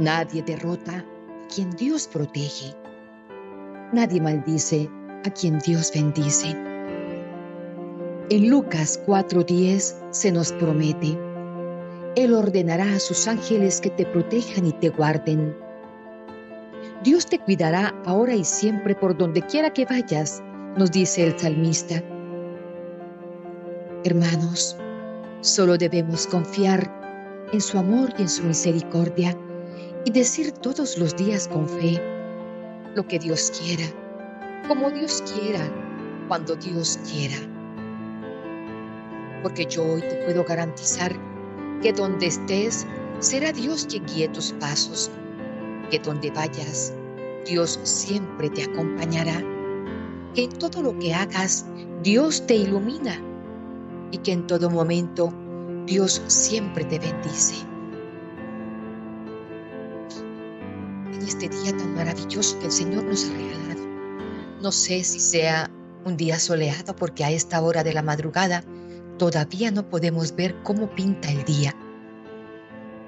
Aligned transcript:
Nadie 0.00 0.42
derrota 0.42 0.92
a 0.96 1.48
quien 1.54 1.68
Dios 1.72 2.08
protege. 2.08 2.74
Nadie 3.92 4.18
maldice 4.18 4.88
a 5.26 5.30
quien 5.30 5.58
Dios 5.58 5.92
bendice. 5.94 6.56
En 8.30 8.48
Lucas 8.48 8.98
4:10 9.06 9.94
se 10.10 10.32
nos 10.32 10.52
promete, 10.52 11.18
Él 12.16 12.32
ordenará 12.32 12.94
a 12.94 12.98
sus 12.98 13.28
ángeles 13.28 13.82
que 13.82 13.90
te 13.90 14.06
protejan 14.06 14.68
y 14.68 14.72
te 14.72 14.88
guarden. 14.88 15.54
Dios 17.04 17.26
te 17.26 17.38
cuidará 17.38 17.94
ahora 18.06 18.34
y 18.34 18.44
siempre 18.44 18.94
por 18.94 19.14
donde 19.18 19.42
quiera 19.42 19.70
que 19.70 19.84
vayas, 19.84 20.42
nos 20.78 20.90
dice 20.92 21.26
el 21.26 21.38
salmista. 21.38 22.02
Hermanos, 24.04 24.78
solo 25.42 25.76
debemos 25.76 26.26
confiar 26.26 26.90
en 27.52 27.60
su 27.60 27.76
amor 27.78 28.14
y 28.16 28.22
en 28.22 28.28
su 28.30 28.44
misericordia 28.44 29.36
y 30.04 30.10
decir 30.10 30.52
todos 30.52 30.96
los 30.98 31.14
días 31.16 31.48
con 31.48 31.68
fe 31.68 32.00
lo 32.94 33.06
que 33.06 33.18
Dios 33.18 33.52
quiera, 33.60 33.84
como 34.66 34.90
Dios 34.90 35.22
quiera, 35.22 35.60
cuando 36.28 36.56
Dios 36.56 36.98
quiera. 37.10 37.36
Porque 39.42 39.66
yo 39.66 39.82
hoy 39.84 40.00
te 40.00 40.16
puedo 40.24 40.44
garantizar 40.44 41.12
que 41.82 41.92
donde 41.92 42.26
estés, 42.26 42.86
será 43.18 43.52
Dios 43.52 43.86
quien 43.88 44.06
guíe 44.06 44.28
tus 44.28 44.52
pasos, 44.52 45.10
que 45.90 45.98
donde 45.98 46.30
vayas, 46.30 46.94
Dios 47.46 47.78
siempre 47.82 48.50
te 48.50 48.64
acompañará, 48.64 49.42
que 50.34 50.44
en 50.44 50.50
todo 50.50 50.82
lo 50.82 50.98
que 50.98 51.14
hagas, 51.14 51.66
Dios 52.02 52.46
te 52.46 52.54
ilumina 52.54 53.20
y 54.10 54.18
que 54.18 54.32
en 54.32 54.46
todo 54.46 54.70
momento 54.70 55.32
Dios 55.86 56.22
siempre 56.26 56.84
te 56.84 56.98
bendice. 56.98 57.69
Este 61.20 61.48
día 61.48 61.76
tan 61.76 61.94
maravilloso 61.94 62.58
que 62.58 62.66
el 62.66 62.72
Señor 62.72 63.04
nos 63.04 63.28
ha 63.28 63.32
regalado, 63.32 63.82
no 64.62 64.72
sé 64.72 65.04
si 65.04 65.20
sea 65.20 65.70
un 66.04 66.16
día 66.16 66.38
soleado 66.38 66.96
porque 66.96 67.24
a 67.24 67.30
esta 67.30 67.60
hora 67.60 67.84
de 67.84 67.92
la 67.92 68.02
madrugada 68.02 68.64
todavía 69.18 69.70
no 69.70 69.88
podemos 69.88 70.34
ver 70.34 70.56
cómo 70.62 70.88
pinta 70.94 71.30
el 71.30 71.44
día. 71.44 71.74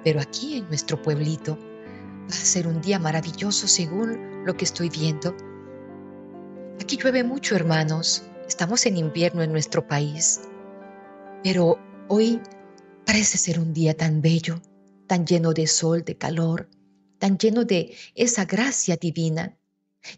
Pero 0.05 0.21
aquí 0.21 0.59
en 0.59 0.69
nuestro 0.69 1.01
pueblito 1.01 1.57
va 1.57 2.35
a 2.35 2.45
ser 2.45 2.67
un 2.67 2.81
día 2.83 2.99
maravilloso 2.99 3.67
según 3.67 4.45
lo 4.45 4.55
que 4.57 4.65
estoy 4.65 4.91
viendo. 4.91 5.35
Aquí 6.81 6.97
llueve 6.97 7.25
mucho, 7.25 7.57
hermanos. 7.57 8.25
Estamos 8.47 8.85
en 8.87 8.99
invierno 8.99 9.43
en 9.43 9.53
nuestro 9.53 9.87
país. 9.87 10.43
Pero 11.43 11.79
hoy 12.09 12.41
parece 13.07 13.39
ser 13.39 13.59
un 13.59 13.73
día 13.73 13.97
tan 13.97 14.21
bello, 14.21 14.61
tan 15.07 15.25
lleno 15.27 15.53
de 15.53 15.67
sol, 15.67 16.05
de 16.05 16.17
calor, 16.17 16.69
tan 17.23 17.39
lleno 17.39 17.65
de 17.65 17.95
esa 18.17 18.47
gracia 18.47 18.97
divina. 18.97 19.57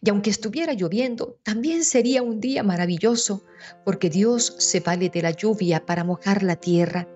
Y 0.01 0.09
aunque 0.09 0.31
estuviera 0.31 0.73
lloviendo, 0.73 1.37
también 1.43 1.85
sería 1.85 2.23
un 2.23 2.41
día 2.41 2.63
maravilloso, 2.63 3.45
porque 3.85 4.09
Dios 4.09 4.55
se 4.57 4.81
vale 4.81 5.11
de 5.11 5.21
la 5.21 5.33
lluvia 5.33 5.85
para 5.85 6.03
mojar 6.03 6.43
la 6.43 6.57
tierra, 6.57 7.07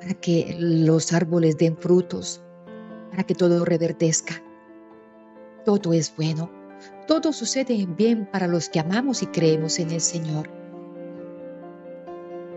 para 0.00 0.14
que 0.14 0.56
los 0.58 1.12
árboles 1.12 1.56
den 1.58 1.76
frutos, 1.76 2.42
para 3.12 3.22
que 3.22 3.36
todo 3.36 3.64
reverdezca. 3.64 4.42
Todo 5.64 5.92
es 5.92 6.12
bueno, 6.16 6.50
todo 7.06 7.32
sucede 7.32 7.74
en 7.74 7.94
bien 7.94 8.28
para 8.32 8.48
los 8.48 8.68
que 8.68 8.80
amamos 8.80 9.22
y 9.22 9.26
creemos 9.26 9.78
en 9.78 9.92
el 9.92 10.00
Señor. 10.00 10.50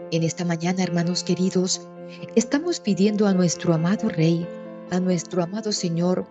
En 0.09 0.23
esta 0.23 0.43
mañana, 0.43 0.81
hermanos 0.81 1.23
queridos, 1.23 1.87
estamos 2.35 2.79
pidiendo 2.79 3.27
a 3.27 3.33
nuestro 3.35 3.75
amado 3.75 4.09
Rey, 4.09 4.47
a 4.89 4.99
nuestro 4.99 5.43
amado 5.43 5.71
Señor, 5.71 6.25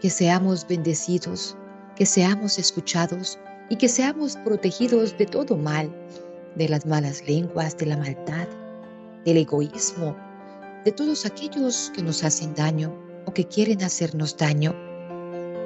que 0.00 0.10
seamos 0.10 0.66
bendecidos, 0.66 1.56
que 1.96 2.06
seamos 2.06 2.58
escuchados 2.58 3.38
y 3.68 3.76
que 3.76 3.88
seamos 3.88 4.36
protegidos 4.36 5.16
de 5.16 5.26
todo 5.26 5.56
mal, 5.56 5.90
de 6.56 6.68
las 6.68 6.86
malas 6.86 7.26
lenguas, 7.26 7.76
de 7.76 7.86
la 7.86 7.96
maldad, 7.96 8.48
del 9.24 9.38
egoísmo, 9.38 10.16
de 10.84 10.92
todos 10.92 11.24
aquellos 11.24 11.90
que 11.94 12.02
nos 12.02 12.24
hacen 12.24 12.54
daño 12.54 12.94
o 13.26 13.32
que 13.32 13.46
quieren 13.46 13.82
hacernos 13.82 14.36
daño. 14.36 14.74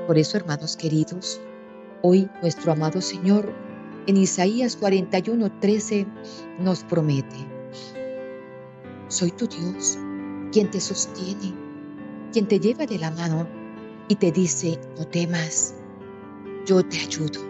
Por 0.06 0.17
eso, 0.17 0.37
hermanos 0.37 0.77
queridos, 0.77 1.41
hoy 2.03 2.31
nuestro 2.41 2.72
amado 2.72 3.00
Señor 3.00 3.53
en 4.06 4.17
Isaías 4.17 4.78
41:13 4.81 6.06
nos 6.61 6.84
promete, 6.84 7.37
soy 9.09 9.31
tu 9.33 9.47
Dios, 9.47 9.99
quien 10.53 10.71
te 10.71 10.81
sostiene, 10.81 11.55
quien 12.33 12.47
te 12.47 12.61
lleva 12.61 12.87
de 12.87 12.99
la 12.99 13.11
mano 13.11 13.57
y 14.08 14.16
te 14.16 14.32
dice, 14.32 14.78
no 14.96 15.06
temas, 15.06 15.74
yo 16.66 16.84
te 16.84 16.98
ayudo. 16.98 17.46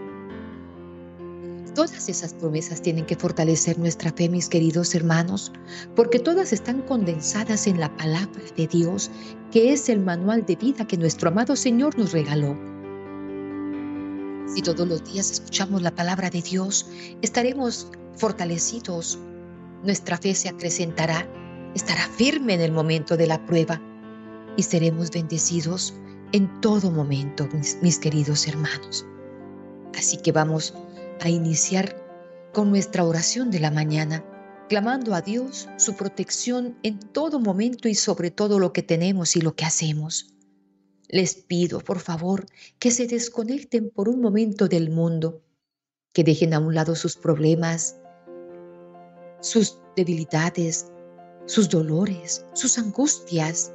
Todas 1.74 2.08
esas 2.08 2.34
promesas 2.34 2.82
tienen 2.82 3.06
que 3.06 3.14
fortalecer 3.14 3.78
nuestra 3.78 4.12
fe, 4.12 4.28
mis 4.28 4.48
queridos 4.48 4.94
hermanos, 4.94 5.52
porque 5.94 6.18
todas 6.18 6.52
están 6.52 6.82
condensadas 6.82 7.66
en 7.68 7.78
la 7.78 7.96
palabra 7.96 8.42
de 8.56 8.66
Dios, 8.66 9.10
que 9.52 9.72
es 9.72 9.88
el 9.88 10.00
manual 10.00 10.44
de 10.44 10.56
vida 10.56 10.86
que 10.86 10.96
nuestro 10.96 11.28
amado 11.28 11.54
Señor 11.54 11.96
nos 11.96 12.12
regaló. 12.12 12.58
Si 14.52 14.62
todos 14.62 14.88
los 14.88 15.04
días 15.04 15.30
escuchamos 15.30 15.82
la 15.82 15.94
palabra 15.94 16.30
de 16.30 16.42
Dios, 16.42 16.90
estaremos 17.22 17.88
fortalecidos, 18.16 19.18
nuestra 19.84 20.18
fe 20.18 20.34
se 20.34 20.48
acrecentará 20.48 21.28
estará 21.74 22.08
firme 22.08 22.54
en 22.54 22.60
el 22.60 22.72
momento 22.72 23.16
de 23.16 23.26
la 23.26 23.44
prueba 23.46 23.80
y 24.56 24.62
seremos 24.62 25.10
bendecidos 25.10 25.94
en 26.32 26.60
todo 26.60 26.90
momento, 26.90 27.48
mis, 27.52 27.98
queridos 27.98 28.46
hermanos. 28.46 29.06
Así 29.96 30.18
que 30.18 30.32
vamos 30.32 30.74
a 31.20 31.28
iniciar 31.28 31.96
con 32.52 32.70
nuestra 32.70 33.04
oración 33.04 33.50
de 33.50 33.60
la 33.60 33.70
mañana, 33.70 34.24
clamando 34.68 35.14
a 35.14 35.22
Dios 35.22 35.68
su 35.76 35.96
protección 35.96 36.76
en 36.82 36.98
todo 36.98 37.40
momento 37.40 37.88
y 37.88 37.94
sobre 37.94 38.30
todo 38.30 38.58
lo 38.58 38.72
que 38.72 38.82
tenemos 38.82 39.36
y 39.36 39.40
lo 39.40 39.54
que 39.54 39.64
hacemos. 39.64 40.34
Les 41.08 41.34
pido, 41.34 41.80
por 41.80 42.00
favor, 42.00 42.46
que 42.78 42.90
se 42.90 43.06
desconecten 43.06 43.90
por 43.90 44.08
un 44.08 44.20
momento 44.20 44.68
del 44.68 44.90
mundo, 44.90 45.42
que 46.12 46.22
dejen 46.22 46.52
a 46.52 46.58
un 46.58 46.74
lado 46.74 46.94
sus 46.94 47.16
problemas, 47.16 47.96
sus 49.40 49.78
debilidades, 49.96 50.90
sus 51.46 51.70
dolores, 51.70 52.44
sus 52.52 52.76
angustias, 52.76 53.72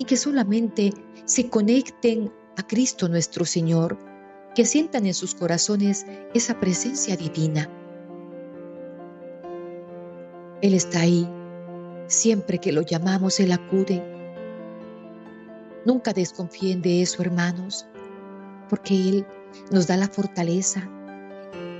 y 0.00 0.06
que 0.06 0.16
solamente 0.16 0.94
se 1.30 1.48
conecten 1.48 2.32
a 2.56 2.66
Cristo 2.66 3.08
nuestro 3.08 3.44
Señor, 3.44 3.96
que 4.56 4.64
sientan 4.64 5.06
en 5.06 5.14
sus 5.14 5.36
corazones 5.36 6.04
esa 6.34 6.58
presencia 6.58 7.16
divina. 7.16 7.70
Él 10.60 10.74
está 10.74 11.02
ahí, 11.02 11.28
siempre 12.08 12.58
que 12.58 12.72
lo 12.72 12.82
llamamos, 12.82 13.38
Él 13.38 13.52
acude. 13.52 14.02
Nunca 15.86 16.12
desconfíen 16.12 16.82
de 16.82 17.00
eso, 17.00 17.22
hermanos, 17.22 17.86
porque 18.68 18.94
Él 18.94 19.26
nos 19.70 19.86
da 19.86 19.96
la 19.96 20.08
fortaleza 20.08 20.90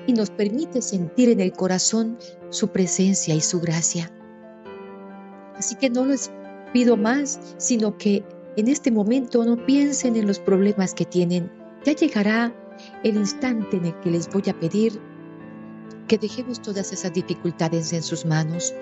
y 0.06 0.12
nos 0.12 0.30
permite 0.30 0.80
sentir 0.80 1.28
en 1.28 1.40
el 1.40 1.50
corazón 1.50 2.18
su 2.50 2.68
presencia 2.68 3.34
y 3.34 3.40
su 3.40 3.60
gracia. 3.60 4.12
Así 5.56 5.74
que 5.74 5.90
no 5.90 6.06
les 6.06 6.30
pido 6.72 6.96
más, 6.96 7.40
sino 7.58 7.98
que 7.98 8.24
en 8.56 8.68
este 8.68 8.90
momento 8.90 9.44
no 9.44 9.64
piensen 9.64 10.16
en 10.16 10.26
los 10.26 10.38
problemas 10.38 10.94
que 10.94 11.04
tienen. 11.04 11.50
Ya 11.84 11.94
llegará 11.94 12.54
el 13.04 13.16
instante 13.16 13.76
en 13.76 13.86
el 13.86 14.00
que 14.00 14.10
les 14.10 14.30
voy 14.30 14.42
a 14.48 14.58
pedir 14.58 15.00
que 16.08 16.18
dejemos 16.18 16.60
todas 16.60 16.92
esas 16.92 17.12
dificultades 17.12 17.92
en 17.92 18.02
sus 18.02 18.24
manos. 18.26 18.74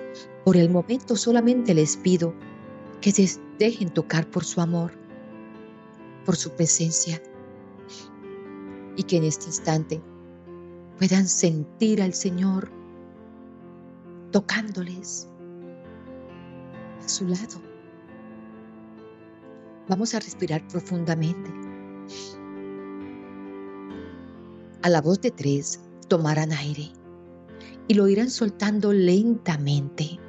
Por 0.43 0.57
el 0.57 0.69
momento 0.69 1.15
solamente 1.15 1.73
les 1.73 1.95
pido 1.97 2.33
que 3.01 3.11
se 3.11 3.39
dejen 3.59 3.89
tocar 3.91 4.27
por 4.29 4.43
su 4.43 4.61
amor, 4.61 4.91
por 6.25 6.35
su 6.35 6.49
presencia, 6.51 7.21
y 8.95 9.03
que 9.03 9.17
en 9.17 9.23
este 9.23 9.45
instante 9.45 10.01
puedan 10.97 11.27
sentir 11.27 12.01
al 12.01 12.13
Señor 12.13 12.71
tocándoles, 14.31 15.27
su 17.05 17.27
lado. 17.27 17.68
Vamos 19.89 20.13
a 20.13 20.19
respirar 20.19 20.65
profundamente. 20.67 21.49
A 24.83 24.89
la 24.89 25.01
voz 25.01 25.19
de 25.21 25.31
tres 25.31 25.81
tomarán 26.07 26.53
aire 26.53 26.89
y 27.87 27.95
lo 27.95 28.07
irán 28.07 28.29
soltando 28.29 28.93
lentamente. 28.93 30.19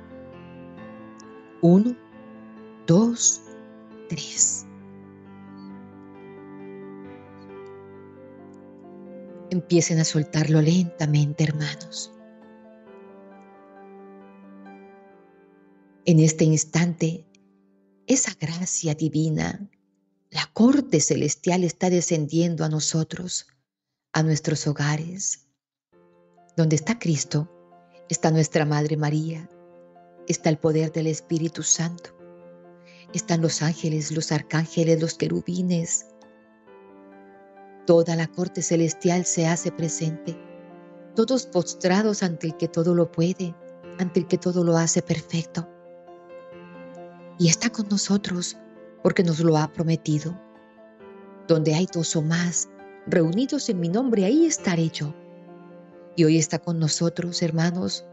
Uno, 1.60 1.94
dos, 2.86 3.42
tres. 4.08 4.66
Empiecen 9.50 10.00
a 10.00 10.04
soltarlo 10.04 10.62
lentamente, 10.62 11.44
hermanos. 11.44 12.12
en 16.10 16.18
este 16.18 16.44
instante 16.44 17.24
esa 18.10 18.32
gracia 18.34 18.96
divina 18.96 19.70
La 20.32 20.50
corte 20.52 20.98
celestial 20.98 21.62
está 21.62 21.90
descendiendo 21.90 22.64
a 22.64 22.68
nosotros, 22.68 23.46
a 24.12 24.24
nuestros 24.24 24.66
hogares. 24.66 25.46
Donde 26.56 26.74
está 26.74 26.98
Cristo, 26.98 27.48
está 28.08 28.32
nuestra 28.32 28.64
Madre 28.64 28.96
María, 28.96 29.48
está 30.26 30.50
el 30.50 30.58
poder 30.58 30.90
del 30.90 31.06
Espíritu 31.06 31.62
Santo, 31.62 32.10
están 33.14 33.42
los 33.42 33.62
ángeles, 33.62 34.10
los 34.10 34.32
arcángeles, 34.32 35.00
los 35.00 35.14
querubines. 35.14 36.06
Toda 37.86 38.16
la 38.16 38.26
corte 38.26 38.60
celestial 38.62 39.24
se 39.24 39.46
hace 39.46 39.70
presente, 39.70 40.36
todos 41.14 41.46
postrados 41.46 42.24
ante 42.24 42.48
el 42.48 42.56
que 42.56 42.66
todo 42.66 42.92
lo 42.92 43.12
puede, 43.12 43.54
ante 44.00 44.18
el 44.18 44.26
que 44.26 44.36
todo 44.36 44.64
lo 44.64 44.76
hace 44.76 45.00
perfecto. 45.00 45.68
Y 47.40 47.48
está 47.48 47.70
con 47.70 47.88
nosotros 47.88 48.58
porque 49.02 49.24
nos 49.24 49.40
lo 49.40 49.56
ha 49.56 49.72
prometido. 49.72 50.38
Donde 51.48 51.74
hay 51.74 51.88
dos 51.90 52.14
o 52.14 52.20
más 52.20 52.68
reunidos 53.06 53.70
en 53.70 53.80
mi 53.80 53.88
nombre, 53.88 54.26
ahí 54.26 54.44
estaré 54.44 54.90
yo. 54.90 55.14
Y 56.16 56.24
hoy 56.24 56.36
está 56.36 56.58
con 56.58 56.78
nosotros, 56.78 57.40
hermanos, 57.40 58.04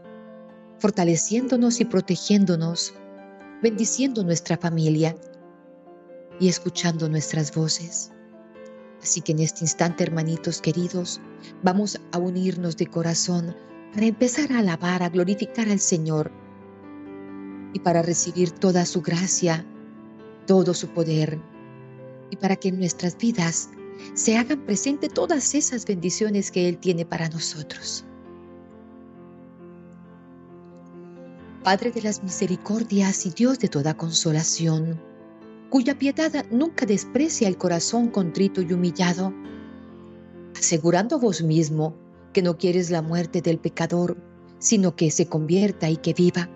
fortaleciéndonos 0.78 1.78
y 1.78 1.84
protegiéndonos, 1.84 2.94
bendiciendo 3.62 4.24
nuestra 4.24 4.56
familia 4.56 5.14
y 6.40 6.48
escuchando 6.48 7.06
nuestras 7.10 7.54
voces. 7.54 8.10
Así 9.02 9.20
que 9.20 9.32
en 9.32 9.40
este 9.40 9.62
instante, 9.62 10.04
hermanitos 10.04 10.62
queridos, 10.62 11.20
vamos 11.62 12.00
a 12.12 12.18
unirnos 12.18 12.78
de 12.78 12.86
corazón 12.86 13.54
para 13.92 14.06
empezar 14.06 14.50
a 14.52 14.60
alabar, 14.60 15.02
a 15.02 15.10
glorificar 15.10 15.68
al 15.68 15.80
Señor 15.80 16.32
y 17.72 17.80
para 17.80 18.02
recibir 18.02 18.50
toda 18.50 18.84
su 18.86 19.02
gracia, 19.02 19.64
todo 20.46 20.74
su 20.74 20.88
poder 20.88 21.38
y 22.30 22.36
para 22.36 22.56
que 22.56 22.68
en 22.68 22.78
nuestras 22.78 23.16
vidas 23.16 23.70
se 24.14 24.36
hagan 24.36 24.64
presente 24.64 25.08
todas 25.08 25.54
esas 25.54 25.84
bendiciones 25.84 26.50
que 26.50 26.68
Él 26.68 26.78
tiene 26.78 27.04
para 27.04 27.28
nosotros. 27.28 28.04
Padre 31.64 31.90
de 31.90 32.02
las 32.02 32.22
misericordias 32.22 33.26
y 33.26 33.30
Dios 33.30 33.58
de 33.58 33.68
toda 33.68 33.94
consolación, 33.94 35.00
cuya 35.70 35.98
piedad 35.98 36.46
nunca 36.50 36.86
desprecia 36.86 37.48
el 37.48 37.58
corazón 37.58 38.08
contrito 38.08 38.62
y 38.62 38.72
humillado, 38.72 39.34
asegurando 40.56 41.18
vos 41.18 41.42
mismo 41.42 41.94
que 42.32 42.42
no 42.42 42.56
quieres 42.56 42.90
la 42.90 43.02
muerte 43.02 43.42
del 43.42 43.58
pecador, 43.58 44.16
sino 44.58 44.96
que 44.96 45.10
se 45.10 45.26
convierta 45.26 45.90
y 45.90 45.96
que 45.96 46.14
viva. 46.14 46.48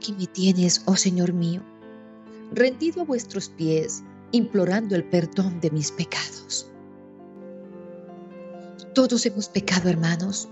Aquí 0.00 0.14
me 0.14 0.26
tienes, 0.26 0.80
oh 0.86 0.96
Señor 0.96 1.34
mío, 1.34 1.60
rendido 2.52 3.02
a 3.02 3.04
vuestros 3.04 3.50
pies, 3.50 4.02
implorando 4.32 4.96
el 4.96 5.04
perdón 5.04 5.60
de 5.60 5.70
mis 5.70 5.92
pecados. 5.92 6.72
Todos 8.94 9.26
hemos 9.26 9.50
pecado, 9.50 9.90
hermanos. 9.90 10.48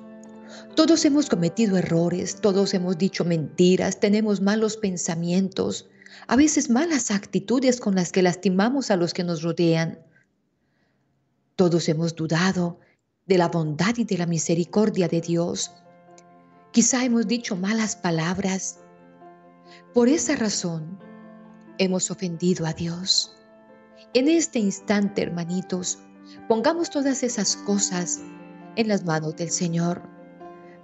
Todos 0.77 1.03
hemos 1.07 1.31
cometido 1.31 1.79
errores, 1.79 2.43
todos 2.43 2.75
hemos 2.75 2.99
dicho 2.99 3.25
mentiras, 3.25 4.01
tenemos 4.01 4.43
malos 4.43 4.77
pensamientos, 4.77 5.89
a 6.27 6.37
veces 6.37 6.69
malas 6.69 7.11
actitudes 7.11 7.81
con 7.81 7.95
las 7.95 8.13
que 8.13 8.21
lastimamos 8.21 8.91
a 8.91 8.97
los 8.97 9.15
que 9.15 9.25
nos 9.25 9.43
rodean. 9.43 9.99
Todos 11.57 11.89
hemos 11.89 12.15
dudado 12.15 12.81
de 13.25 13.39
la 13.39 13.49
bondad 13.49 13.97
y 13.97 14.05
de 14.05 14.19
la 14.19 14.27
misericordia 14.27 15.09
de 15.09 15.23
Dios. 15.23 15.71
Quizá 16.71 17.03
hemos 17.03 17.27
dicho 17.27 17.57
malas 17.57 17.97
palabras. 17.97 18.81
Por 19.95 20.09
esa 20.09 20.37
razón 20.37 20.99
hemos 21.79 22.11
ofendido 22.11 22.67
a 22.67 22.73
Dios. 22.73 23.35
En 24.15 24.29
este 24.29 24.59
instante, 24.59 25.23
hermanitos, 25.23 25.99
pongamos 26.49 26.91
todas 26.91 27.23
esas 27.23 27.57
cosas 27.57 28.21
en 28.77 28.89
las 28.89 29.05
manos 29.05 29.37
del 29.37 29.51
Señor 29.51 30.03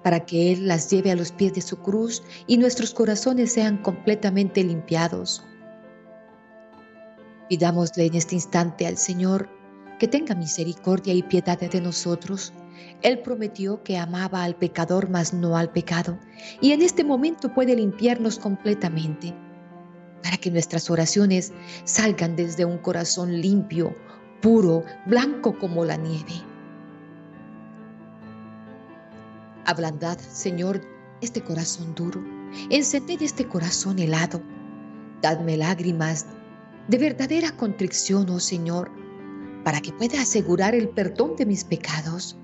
para 0.02 0.20
que 0.26 0.52
Él 0.52 0.69
las 0.69 0.91
lleve 0.91 1.11
a 1.11 1.17
los 1.17 1.32
pies 1.32 1.55
de 1.55 1.62
su 1.62 1.79
cruz 1.79 2.23
y 2.46 2.58
nuestros 2.58 2.93
corazones 2.93 3.52
sean 3.52 3.79
completamente 3.79 4.62
limpiados. 4.62 5.43
Pidámosle 7.49 8.06
en 8.06 8.14
este 8.14 8.35
instante 8.35 8.87
al 8.87 8.99
Señor 8.99 9.49
que 9.99 10.08
tenga 10.08 10.35
misericordia 10.35 11.14
y 11.14 11.23
piedad 11.23 11.58
de 11.58 11.81
nosotros. 11.81 12.52
Él 13.03 13.21
prometió 13.21 13.82
que 13.82 13.99
amaba 13.99 14.43
al 14.44 14.56
pecador, 14.56 15.11
mas 15.11 15.32
no 15.32 15.56
al 15.56 15.71
pecado, 15.71 16.19
y 16.61 16.73
en 16.73 16.82
este 16.82 17.05
momento 17.05 17.53
puede 17.53 17.76
limpiarnos 17.76 18.38
completamente, 18.38 19.35
para 20.23 20.37
que 20.37 20.50
nuestras 20.50 20.91
oraciones 20.91 21.53
salgan 21.85 22.37
desde 22.37 22.65
un 22.65 22.79
corazón 22.79 23.41
limpio, 23.41 23.94
puro, 24.41 24.85
blanco 25.06 25.59
como 25.59 25.85
la 25.85 25.97
nieve. 25.97 26.43
Ablandad, 29.67 30.19
Señor, 30.19 30.81
este 31.21 31.43
corazón 31.43 31.94
duro. 31.94 32.23
Encended 32.71 33.23
este 33.23 33.49
corazón 33.49 33.99
helado. 33.99 34.43
Dadme 35.23 35.56
lágrimas 35.56 36.26
de 36.88 36.99
verdadera 36.99 37.50
contrición, 37.56 38.29
oh 38.29 38.41
Señor, 38.41 38.91
para 39.65 39.81
que 39.81 39.93
pueda 39.93 40.21
asegurar 40.21 40.75
el 40.75 40.91
perdón 40.91 41.37
de 41.37 41.47
mis 41.47 41.65
pecados, 41.65 42.37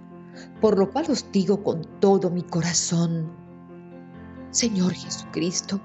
por 0.61 0.79
lo 0.79 0.91
cual 0.91 1.07
os 1.09 1.31
digo 1.33 1.63
con 1.63 1.83
todo 2.01 2.31
mi 2.31 2.43
corazón. 2.43 3.31
Señor 4.51 4.93
Jesucristo, 4.93 5.81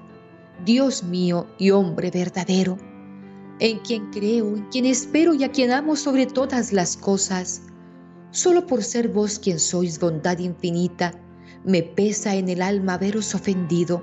Dios 0.64 1.04
mío 1.04 1.46
y 1.58 1.70
hombre 1.70 2.10
verdadero, 2.10 2.76
en 3.60 3.78
quien 3.80 4.10
creo, 4.10 4.56
en 4.56 4.66
quien 4.68 4.86
espero 4.86 5.34
y 5.34 5.44
a 5.44 5.52
quien 5.52 5.70
amo 5.70 5.96
sobre 5.96 6.26
todas 6.26 6.72
las 6.72 6.96
cosas, 6.96 7.62
solo 8.30 8.66
por 8.66 8.82
ser 8.82 9.08
vos 9.08 9.38
quien 9.38 9.58
sois 9.58 9.98
bondad 9.98 10.38
infinita, 10.38 11.12
me 11.64 11.82
pesa 11.82 12.34
en 12.34 12.48
el 12.48 12.62
alma 12.62 12.94
haberos 12.94 13.34
ofendido 13.34 14.02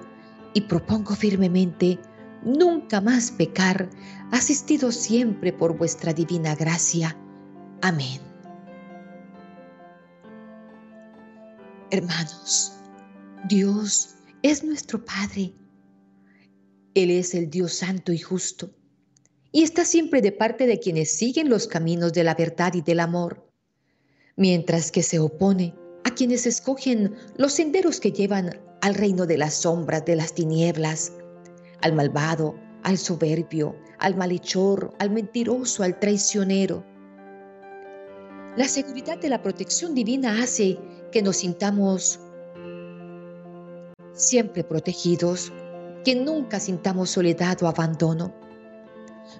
y 0.53 0.61
propongo 0.61 1.15
firmemente 1.15 1.99
nunca 2.43 2.99
más 3.01 3.31
pecar, 3.31 3.89
asistido 4.31 4.91
siempre 4.91 5.53
por 5.53 5.77
vuestra 5.77 6.13
divina 6.13 6.55
gracia. 6.55 7.17
Amén. 7.81 8.32
Hermanos, 11.93 12.73
Dios 13.47 14.15
es 14.41 14.63
nuestro 14.63 15.05
Padre. 15.05 15.53
Él 16.95 17.11
es 17.11 17.35
el 17.35 17.51
Dios 17.51 17.73
santo 17.73 18.11
y 18.11 18.17
justo 18.17 18.71
y 19.51 19.61
está 19.61 19.85
siempre 19.85 20.19
de 20.23 20.31
parte 20.31 20.65
de 20.65 20.79
quienes 20.79 21.15
siguen 21.15 21.51
los 21.51 21.67
caminos 21.67 22.11
de 22.11 22.23
la 22.23 22.33
verdad 22.33 22.73
y 22.73 22.81
del 22.81 22.99
amor, 22.99 23.47
mientras 24.35 24.91
que 24.91 25.03
se 25.03 25.19
opone 25.19 25.75
a 26.03 26.15
quienes 26.15 26.47
escogen 26.47 27.13
los 27.37 27.53
senderos 27.53 27.99
que 27.99 28.11
llevan 28.11 28.59
al 28.81 28.95
reino 28.95 29.27
de 29.27 29.37
las 29.37 29.53
sombras, 29.53 30.03
de 30.03 30.15
las 30.15 30.33
tinieblas, 30.33 31.13
al 31.81 31.93
malvado, 31.93 32.59
al 32.81 32.97
soberbio, 32.97 33.75
al 33.99 34.15
malhechor, 34.15 34.95
al 34.97 35.11
mentiroso, 35.11 35.83
al 35.83 35.99
traicionero. 35.99 36.83
La 38.57 38.67
seguridad 38.67 39.19
de 39.19 39.29
la 39.29 39.43
protección 39.43 39.93
divina 39.93 40.41
hace 40.41 40.79
que 41.13 41.21
nos 41.21 41.37
sintamos 41.37 42.19
siempre 44.11 44.65
protegidos, 44.65 45.53
que 46.03 46.15
nunca 46.15 46.59
sintamos 46.59 47.11
soledad 47.11 47.63
o 47.63 47.67
abandono. 47.67 48.33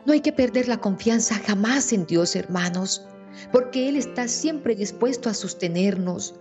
No 0.06 0.14
hay 0.14 0.22
que 0.22 0.32
perder 0.32 0.70
la 0.70 0.80
confianza 0.80 1.36
jamás 1.36 1.92
en 1.92 2.06
Dios, 2.06 2.38
hermanos, 2.38 3.06
porque 3.52 3.90
Él 3.90 3.98
está 3.98 4.30
siempre 4.30 4.76
dispuesto 4.76 5.30
a 5.30 5.34
sostenernos, 5.34 6.36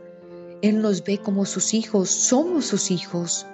él 0.63 0.81
nos 0.81 1.03
ve 1.03 1.19
como 1.19 1.45
sus 1.45 1.75
hijos, 1.75 2.09
somos 2.09 2.67
sus 2.67 2.93
hijos. 2.93 3.47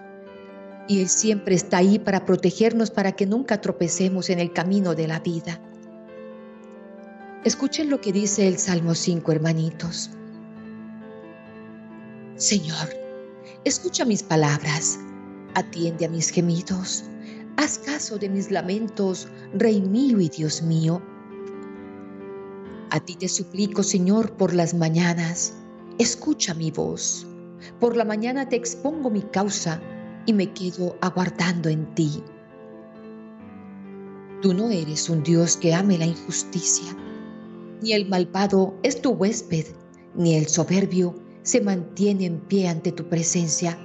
Y 0.87 1.01
Él 1.01 1.09
siempre 1.09 1.55
está 1.55 1.79
ahí 1.79 1.99
para 1.99 2.27
protegernos, 2.27 2.91
para 2.91 3.13
que 3.13 3.27
nunca 3.27 3.63
tropecemos 3.63 4.29
en 4.29 4.39
el 4.41 4.53
camino 4.53 4.95
de 4.95 5.09
la 5.09 5.19
vida. 5.21 5.59
Escuchen 7.45 7.89
lo 7.89 8.01
que 8.03 8.13
dice 8.13 8.47
el 8.47 8.59
Salmo 8.59 8.95
5, 8.95 9.33
hermanitos. 9.33 10.11
Señor, 12.39 12.89
escucha 13.65 14.05
mis 14.05 14.23
palabras, 14.23 15.01
atiende 15.57 16.05
a 16.05 16.09
mis 16.09 16.31
gemidos, 16.31 17.03
haz 17.57 17.81
caso 17.81 18.17
de 18.17 18.29
mis 18.29 18.53
lamentos, 18.53 19.27
Rey 19.55 19.81
mío 19.81 20.21
y 20.21 20.29
Dios 20.29 20.63
mío. 20.63 21.03
A 22.91 23.01
ti 23.01 23.17
te 23.17 23.29
suplico, 23.29 23.83
Señor, 23.83 24.37
por 24.37 24.55
las 24.55 24.73
mañanas 24.73 25.53
escucha 25.99 26.55
mi 26.55 26.71
voz. 26.71 27.27
Por 27.81 27.97
la 27.97 28.05
mañana 28.05 28.49
te 28.49 28.55
expongo 28.55 29.11
mi 29.11 29.23
causa 29.23 29.83
y 30.25 30.33
me 30.33 30.53
quedo 30.53 30.97
aguardando 31.01 31.69
en 31.69 31.93
ti. 31.97 32.23
Tú 34.43 34.55
no 34.55 34.71
eres 34.71 35.11
un 35.11 35.25
Dios 35.25 35.57
que 35.57 35.75
ame 35.75 35.99
la 35.99 36.07
injusticia, 36.07 36.97
ni 37.83 37.95
el 37.95 38.09
malvado 38.09 38.79
es 38.85 39.03
tu 39.03 39.11
huésped, 39.11 39.67
ni 40.15 40.37
el 40.37 40.47
soberbio 40.47 41.27
se 41.49 41.63
mantiene 41.63 42.27
en 42.27 42.41
pie 42.41 42.69
ante 42.69 42.93
tu 42.93 43.09
presencia. 43.09 43.79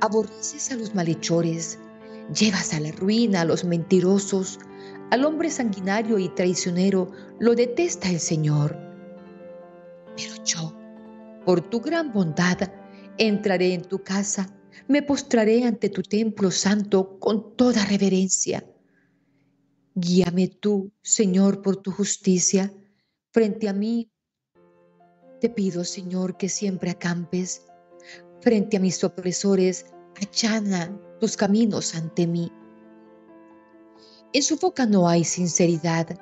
Aborreces 0.00 0.72
a 0.72 0.74
los 0.74 0.96
malhechores, 0.96 1.78
llevas 2.34 2.74
a 2.74 2.80
la 2.80 2.90
ruina 2.90 3.42
a 3.42 3.44
los 3.44 3.64
mentirosos, 3.64 4.58
Al 5.12 5.24
hombre 5.24 5.48
sanguinario 5.50 6.18
y 6.18 6.28
traicionero 6.28 7.12
lo 7.38 7.54
detesta 7.54 8.10
el 8.10 8.18
Señor. 8.18 8.76
Pero 10.16 10.34
yo, 10.44 10.74
por 11.44 11.60
tu 11.60 11.80
gran 11.80 12.12
bondad, 12.12 12.58
entraré 13.16 13.72
en 13.72 13.82
tu 13.82 14.02
casa, 14.02 14.52
me 14.88 15.02
postraré 15.02 15.62
ante 15.62 15.88
tu 15.88 16.02
templo 16.02 16.50
santo 16.50 17.20
con 17.20 17.54
toda 17.54 17.84
reverencia. 17.84 18.66
Guíame 19.94 20.48
tú, 20.48 20.90
Señor, 21.00 21.62
por 21.62 21.76
tu 21.76 21.92
justicia. 21.92 22.72
Frente 23.30 23.68
a 23.68 23.72
mí, 23.72 24.10
te 25.40 25.48
pido, 25.48 25.84
Señor, 25.84 26.36
que 26.36 26.48
siempre 26.48 26.90
acampes. 26.90 27.66
Frente 28.40 28.76
a 28.76 28.80
mis 28.80 29.02
opresores, 29.04 29.86
allana 30.20 30.98
tus 31.20 31.36
caminos 31.36 31.94
ante 31.94 32.26
mí. 32.26 32.52
En 34.32 34.42
su 34.42 34.56
boca 34.56 34.86
no 34.86 35.08
hay 35.08 35.24
sinceridad, 35.24 36.18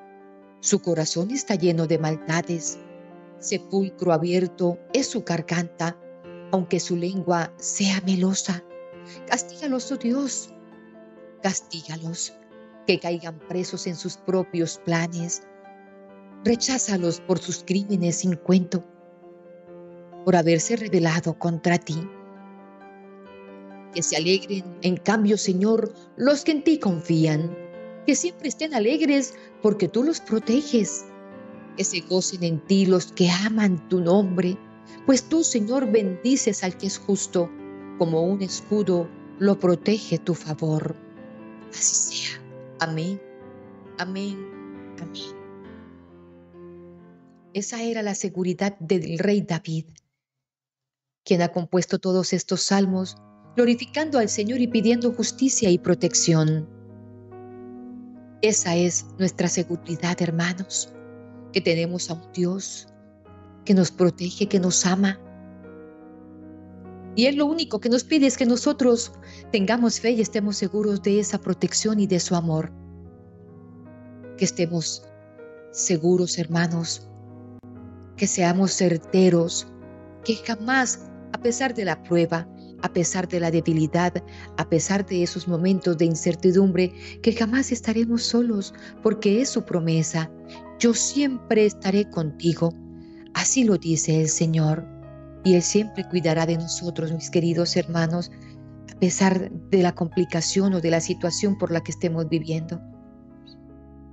su 0.60 0.80
corazón 0.80 1.30
está 1.30 1.56
lleno 1.56 1.86
de 1.86 1.98
maldades. 1.98 2.78
Sepulcro 3.38 4.12
abierto 4.12 4.78
es 4.94 5.08
su 5.08 5.22
garganta, 5.22 5.98
aunque 6.52 6.80
su 6.80 6.96
lengua 6.96 7.52
sea 7.58 8.00
melosa. 8.06 8.64
Castígalos, 9.28 9.92
oh 9.92 9.96
Dios, 9.96 10.54
castígalos, 11.42 12.32
que 12.86 12.98
caigan 12.98 13.38
presos 13.40 13.86
en 13.86 13.96
sus 13.96 14.16
propios 14.16 14.78
planes. 14.78 15.42
Recházalos 16.44 17.20
por 17.20 17.38
sus 17.38 17.62
crímenes 17.64 18.16
sin 18.16 18.36
cuento, 18.36 18.82
por 20.24 20.36
haberse 20.36 20.76
rebelado 20.76 21.38
contra 21.38 21.78
ti. 21.78 22.08
Que 23.94 24.02
se 24.02 24.16
alegren, 24.16 24.64
en 24.82 24.96
cambio, 24.96 25.36
Señor, 25.36 25.92
los 26.16 26.44
que 26.44 26.52
en 26.52 26.64
ti 26.64 26.78
confían 26.78 27.56
que 28.06 28.14
siempre 28.14 28.48
estén 28.48 28.74
alegres 28.74 29.34
porque 29.62 29.88
tú 29.88 30.02
los 30.02 30.20
proteges, 30.20 31.04
que 31.76 31.84
se 31.84 32.00
gocen 32.00 32.44
en 32.44 32.60
ti 32.60 32.86
los 32.86 33.12
que 33.12 33.30
aman 33.30 33.88
tu 33.88 34.00
nombre, 34.00 34.56
pues 35.06 35.24
tú, 35.24 35.42
Señor, 35.42 35.90
bendices 35.90 36.62
al 36.64 36.76
que 36.76 36.86
es 36.86 36.98
justo, 36.98 37.50
como 37.98 38.22
un 38.22 38.42
escudo 38.42 39.08
lo 39.38 39.58
protege 39.58 40.18
tu 40.18 40.34
favor. 40.34 40.94
Así 41.70 42.16
sea. 42.16 42.40
Amén, 42.80 43.20
amén, 43.98 44.36
amén. 45.00 45.44
Esa 47.52 47.82
era 47.82 48.02
la 48.02 48.14
seguridad 48.14 48.76
del 48.78 49.18
rey 49.18 49.42
David, 49.42 49.86
quien 51.24 51.42
ha 51.42 51.48
compuesto 51.48 51.98
todos 51.98 52.32
estos 52.32 52.62
salmos, 52.62 53.16
glorificando 53.56 54.18
al 54.18 54.28
Señor 54.28 54.60
y 54.60 54.66
pidiendo 54.66 55.12
justicia 55.12 55.70
y 55.70 55.78
protección. 55.78 56.68
Esa 58.42 58.76
es 58.76 59.06
nuestra 59.18 59.48
seguridad, 59.48 60.20
hermanos, 60.20 60.92
que 61.52 61.60
tenemos 61.60 62.10
a 62.10 62.14
un 62.14 62.32
Dios 62.32 62.88
que 63.64 63.72
nos 63.72 63.90
protege, 63.90 64.48
que 64.48 64.60
nos 64.60 64.84
ama. 64.84 65.18
Y 67.16 67.26
Él 67.26 67.36
lo 67.36 67.46
único 67.46 67.80
que 67.80 67.88
nos 67.88 68.04
pide 68.04 68.26
es 68.26 68.36
que 68.36 68.44
nosotros 68.44 69.12
tengamos 69.50 70.00
fe 70.00 70.10
y 70.10 70.20
estemos 70.20 70.56
seguros 70.56 71.02
de 71.02 71.20
esa 71.20 71.38
protección 71.38 72.00
y 72.00 72.06
de 72.06 72.20
su 72.20 72.34
amor. 72.34 72.70
Que 74.36 74.44
estemos 74.44 75.06
seguros, 75.70 76.38
hermanos, 76.38 77.08
que 78.16 78.26
seamos 78.26 78.72
certeros, 78.72 79.66
que 80.24 80.36
jamás, 80.36 81.00
a 81.34 81.38
pesar 81.38 81.74
de 81.74 81.84
la 81.84 82.00
prueba, 82.00 82.46
a 82.82 82.92
pesar 82.92 83.26
de 83.26 83.40
la 83.40 83.50
debilidad, 83.50 84.12
a 84.56 84.68
pesar 84.68 85.04
de 85.04 85.24
esos 85.24 85.48
momentos 85.48 85.98
de 85.98 86.04
incertidumbre, 86.04 86.92
que 87.22 87.32
jamás 87.32 87.72
estaremos 87.72 88.22
solos, 88.22 88.72
porque 89.02 89.42
es 89.42 89.48
su 89.48 89.64
promesa. 89.64 90.30
Yo 90.78 90.94
siempre 90.94 91.66
estaré 91.66 92.08
contigo. 92.08 92.72
Así 93.34 93.64
lo 93.64 93.78
dice 93.78 94.20
el 94.20 94.28
Señor. 94.28 94.86
Y 95.42 95.54
Él 95.54 95.62
siempre 95.62 96.08
cuidará 96.08 96.46
de 96.46 96.56
nosotros, 96.56 97.10
mis 97.10 97.30
queridos 97.30 97.74
hermanos, 97.76 98.30
a 98.94 98.98
pesar 99.00 99.50
de 99.50 99.82
la 99.82 99.92
complicación 99.92 100.74
o 100.74 100.80
de 100.80 100.92
la 100.92 101.00
situación 101.00 101.58
por 101.58 101.72
la 101.72 101.80
que 101.82 101.90
estemos 101.90 102.28
viviendo. 102.28 102.80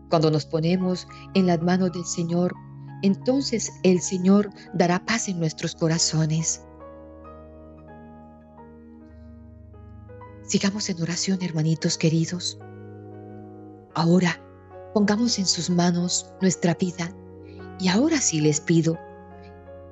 Cuando 0.10 0.32
nos 0.32 0.48
ponemos 0.48 1.08
en 1.36 1.46
las 1.46 1.62
manos 1.62 1.92
del 1.92 2.06
Señor, 2.06 2.56
entonces 3.04 3.72
el 3.84 4.02
Señor 4.02 4.50
dará 4.74 5.06
paz 5.06 5.28
en 5.28 5.40
nuestros 5.40 5.76
corazones. 5.76 6.64
Sigamos 10.52 10.90
en 10.90 11.02
oración, 11.02 11.40
hermanitos 11.42 11.98
queridos. 11.98 12.60
Ahora 13.94 14.38
pongamos 14.94 15.40
en 15.40 15.46
sus 15.46 15.70
manos 15.70 16.30
nuestra 16.42 16.74
vida 16.74 17.10
y 17.80 17.88
ahora 17.88 18.18
sí 18.18 18.42
les 18.42 18.60
pido 18.60 19.00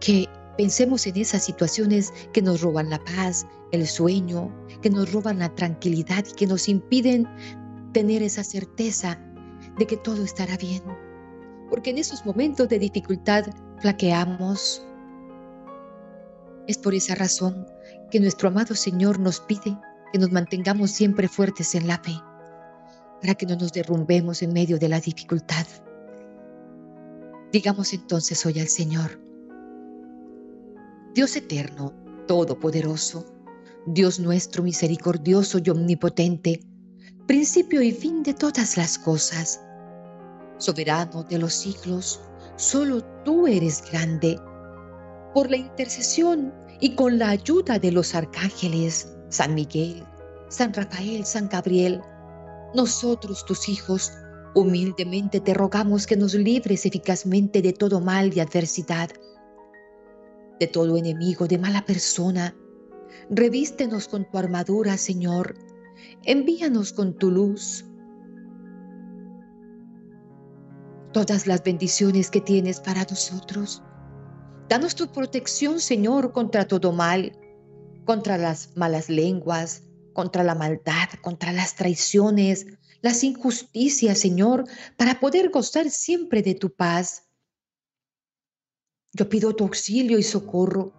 que 0.01 0.28
pensemos 0.58 1.08
en 1.08 1.16
esas 1.16 1.46
situaciones 1.46 2.12
que 2.34 2.42
nos 2.42 2.60
roban 2.60 2.89
la 2.89 3.01
paz, 3.06 3.48
el 3.72 3.88
sueño, 3.88 4.54
que 4.82 4.89
nos 4.89 5.13
roban 5.13 5.39
la 5.39 5.56
tranquilidad 5.56 6.25
y 6.30 6.36
que 6.36 6.46
nos 6.46 6.68
impiden 6.68 7.25
tener 7.94 8.22
esa 8.22 8.44
certeza 8.44 9.18
de 9.78 9.88
que 9.88 9.96
todo 9.96 10.25
estará 10.25 10.58
bien. 10.58 10.84
Porque 11.70 11.92
en 11.92 12.00
esos 12.00 12.25
momentos 12.25 12.68
de 12.68 12.80
dificultad 12.80 13.46
flaqueamos. 13.80 14.86
Es 16.68 16.78
por 16.78 16.94
esa 16.94 17.16
razón 17.16 17.66
que 18.12 18.20
nuestro 18.20 18.50
amado 18.50 18.75
Señor 18.75 19.20
nos 19.20 19.39
pide 19.39 19.78
que 20.12 20.20
nos 20.20 20.32
mantengamos 20.32 20.92
siempre 20.92 21.28
fuertes 21.28 21.75
en 21.75 21.88
la 21.88 22.00
fe, 22.00 22.13
para 23.22 23.36
que 23.36 23.46
no 23.46 23.56
nos 23.56 23.72
derrumbemos 23.72 24.42
en 24.42 24.54
medio 24.54 24.78
de 24.78 24.89
la 24.89 25.00
dificultad. 25.00 25.66
Digamos 27.51 27.94
entonces 27.94 28.46
hoy 28.46 28.60
al 28.60 28.68
Señor, 28.68 29.20
Dios 31.13 31.36
eterno, 31.36 31.94
todopoderoso, 32.28 33.25
Dios 33.88 34.20
nuestro 34.20 34.62
misericordioso 34.63 35.60
y 35.63 35.70
omnipotente, 35.70 36.60
principio 37.25 37.82
y 37.82 37.92
fin 37.92 38.24
de 38.24 38.34
todas 38.34 38.78
las 38.78 39.00
cosas, 39.00 39.62
soberano 40.58 41.24
de 41.24 41.39
los 41.39 41.54
siglos, 41.54 42.22
solo 42.56 43.04
tú 43.24 43.48
eres 43.48 43.84
grande. 43.92 44.39
Por 45.34 45.50
la 45.50 45.58
intercesión 45.58 46.54
y 46.80 46.96
con 46.96 47.18
la 47.18 47.30
ayuda 47.30 47.80
de 47.80 47.92
los 47.92 48.13
arcángeles, 48.16 49.16
San 49.29 49.53
Miguel, 49.53 50.03
San 50.50 50.74
Rafael, 50.74 51.24
San 51.25 51.48
Gabriel, 51.48 52.01
nosotros 52.74 53.45
tus 53.45 53.69
hijos, 53.69 54.12
humildemente 54.55 55.39
te 55.39 55.53
rogamos 55.53 56.07
que 56.07 56.17
nos 56.17 56.33
libres 56.33 56.86
eficazmente 56.86 57.62
de 57.62 57.74
todo 57.74 58.01
mal 58.01 58.36
y 58.36 58.39
adversidad, 58.39 59.09
de 60.59 60.67
todo 60.67 60.98
enemigo, 60.98 61.48
de 61.48 61.57
mala 61.57 61.86
persona. 61.86 62.55
Revístenos 63.29 64.07
con 64.07 64.29
tu 64.29 64.38
armadura, 64.38 64.98
Señor. 64.98 65.55
Envíanos 66.24 66.91
con 66.91 67.13
tu 67.13 67.29
luz. 67.29 67.86
Todas 71.13 71.48
las 71.48 71.63
bendiciones 71.63 72.29
que 72.29 72.41
tienes 72.41 72.79
para 72.79 73.03
nosotros. 73.03 73.83
Danos 74.67 74.95
tu 74.95 75.12
protección, 75.12 75.79
Señor, 75.79 76.31
contra 76.33 76.67
todo 76.67 76.91
mal 76.91 77.31
contra 78.10 78.39
las 78.39 78.75
malas 78.75 79.08
lenguas, 79.08 79.84
contra 80.13 80.44
la 80.44 80.56
maldad, 80.56 81.10
contra 81.22 81.54
las 81.54 81.75
traiciones, 81.75 82.66
las 83.04 83.24
injusticias, 83.24 84.18
Señor, 84.18 84.66
para 84.98 85.20
poder 85.20 85.51
gozar 85.51 85.92
siempre 85.92 86.42
de 86.42 86.56
tu 86.56 86.74
paz. 86.74 87.30
Yo 89.13 89.30
pido 89.30 89.56
tu 89.56 89.66
auxilio 89.66 90.18
y 90.18 90.24
socorro. 90.24 90.92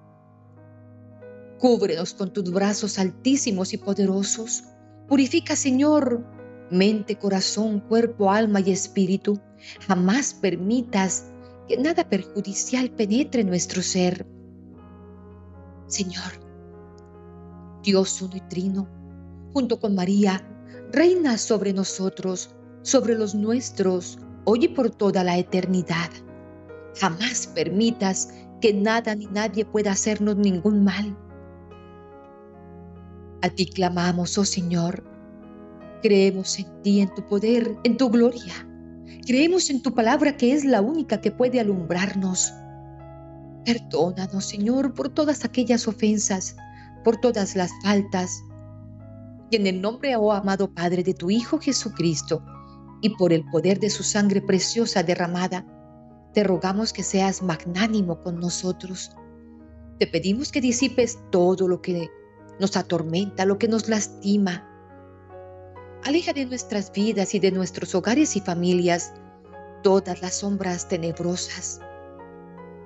Cúbrenos 1.58 2.14
con 2.14 2.32
tus 2.32 2.48
brazos 2.52 2.96
altísimos 2.96 3.72
y 3.72 3.78
poderosos. 3.78 4.62
Purifica, 5.08 5.56
Señor, 5.56 6.24
mente, 6.70 7.18
corazón, 7.18 7.80
cuerpo, 7.80 8.30
alma 8.30 8.60
y 8.60 8.70
espíritu. 8.70 9.40
Jamás 9.88 10.32
permitas 10.32 11.24
que 11.66 11.76
nada 11.76 12.08
perjudicial 12.08 12.88
penetre 12.92 13.40
en 13.40 13.48
nuestro 13.48 13.82
ser. 13.82 14.28
Señor, 15.88 16.49
Dios 17.82 18.20
uno 18.20 18.36
y 18.36 18.40
trino, 18.40 18.88
junto 19.52 19.80
con 19.80 19.94
María, 19.94 20.44
reina 20.92 21.38
sobre 21.38 21.72
nosotros, 21.72 22.54
sobre 22.82 23.14
los 23.14 23.34
nuestros, 23.34 24.18
hoy 24.44 24.64
y 24.64 24.68
por 24.68 24.90
toda 24.90 25.24
la 25.24 25.38
eternidad. 25.38 26.10
Jamás 26.98 27.46
permitas 27.54 28.28
que 28.60 28.74
nada 28.74 29.14
ni 29.14 29.26
nadie 29.26 29.64
pueda 29.64 29.92
hacernos 29.92 30.36
ningún 30.36 30.84
mal. 30.84 31.16
A 33.42 33.48
ti 33.48 33.66
clamamos, 33.66 34.36
oh 34.36 34.44
Señor. 34.44 35.04
Creemos 36.02 36.58
en 36.58 36.82
ti, 36.82 37.00
en 37.00 37.14
tu 37.14 37.26
poder, 37.26 37.76
en 37.84 37.96
tu 37.96 38.10
gloria. 38.10 38.54
Creemos 39.26 39.70
en 39.70 39.82
tu 39.82 39.94
palabra 39.94 40.36
que 40.36 40.52
es 40.52 40.64
la 40.64 40.80
única 40.80 41.20
que 41.20 41.30
puede 41.30 41.60
alumbrarnos. 41.60 42.52
Perdónanos, 43.64 44.44
Señor, 44.44 44.94
por 44.94 45.10
todas 45.10 45.44
aquellas 45.44 45.86
ofensas 45.86 46.56
por 47.04 47.16
todas 47.16 47.56
las 47.56 47.70
faltas. 47.82 48.42
Y 49.50 49.56
en 49.56 49.66
el 49.66 49.80
nombre, 49.80 50.16
oh 50.16 50.32
amado 50.32 50.72
Padre, 50.72 51.02
de 51.02 51.14
tu 51.14 51.30
Hijo 51.30 51.58
Jesucristo, 51.58 52.42
y 53.00 53.10
por 53.16 53.32
el 53.32 53.44
poder 53.50 53.80
de 53.80 53.90
su 53.90 54.02
sangre 54.02 54.42
preciosa 54.42 55.02
derramada, 55.02 55.66
te 56.34 56.44
rogamos 56.44 56.92
que 56.92 57.02
seas 57.02 57.42
magnánimo 57.42 58.22
con 58.22 58.38
nosotros. 58.38 59.10
Te 59.98 60.06
pedimos 60.06 60.52
que 60.52 60.60
disipes 60.60 61.18
todo 61.30 61.66
lo 61.66 61.82
que 61.82 62.08
nos 62.60 62.76
atormenta, 62.76 63.44
lo 63.44 63.58
que 63.58 63.68
nos 63.68 63.88
lastima. 63.88 64.66
Aleja 66.04 66.32
de 66.32 66.46
nuestras 66.46 66.92
vidas 66.92 67.34
y 67.34 67.40
de 67.40 67.50
nuestros 67.50 67.94
hogares 67.94 68.36
y 68.36 68.40
familias 68.40 69.12
todas 69.82 70.22
las 70.22 70.34
sombras 70.36 70.88
tenebrosas. 70.88 71.80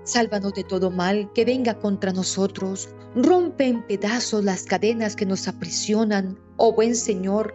Sálvanos 0.05 0.53
de 0.53 0.65
todo 0.65 0.91
mal 0.91 1.31
que 1.35 1.47
venga 1.47 1.79
contra 1.79 2.13
nosotros. 2.13 2.95
Rompe 3.17 3.67
en 3.67 3.87
pedazos 3.87 4.45
las 4.45 4.65
cadenas 4.65 5.17
que 5.17 5.25
nos 5.25 5.49
aprisionan, 5.49 6.39
oh 6.59 6.75
buen 6.75 6.95
Señor, 6.95 7.55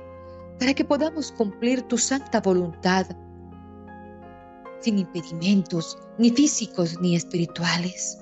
para 0.60 0.74
que 0.74 0.84
podamos 0.84 1.32
cumplir 1.32 1.84
tu 1.84 1.98
santa 1.98 2.42
voluntad, 2.42 3.06
sin 4.82 4.98
impedimentos, 4.98 5.98
ni 6.18 6.32
físicos 6.32 7.00
ni 7.00 7.16
espirituales. 7.16 8.18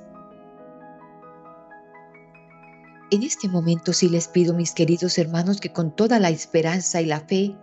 En 3.11 3.23
este 3.23 3.47
momento 3.47 3.93
sí 3.93 4.09
les 4.09 4.27
pido, 4.27 4.53
mis 4.53 4.73
queridos 4.73 5.17
hermanos, 5.17 5.61
que 5.61 5.71
con 5.71 5.95
toda 5.95 6.19
la 6.19 6.29
esperanza 6.29 6.99
y 6.99 7.05
la 7.05 7.21
fe 7.21 7.55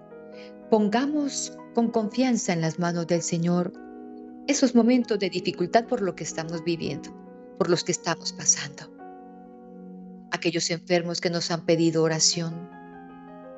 pongamos 0.71 1.59
con 1.75 1.91
confianza 1.91 2.55
en 2.55 2.63
las 2.63 2.79
manos 2.79 3.07
del 3.07 3.21
Señor 3.21 3.84
esos 4.47 4.75
momentos 4.75 5.19
de 5.19 5.31
dificultad 5.31 5.87
por 5.87 6.03
lo 6.03 6.15
que 6.15 6.25
estamos 6.25 6.63
viviendo, 6.65 7.11
por 7.59 7.71
los 7.71 7.85
que 7.85 7.93
estamos 7.93 8.33
pasando. 8.33 8.91
Aquellos 10.31 10.71
enfermos 10.71 11.21
que 11.21 11.31
nos 11.31 11.51
han 11.51 11.65
pedido 11.65 12.03
oración, 12.03 12.69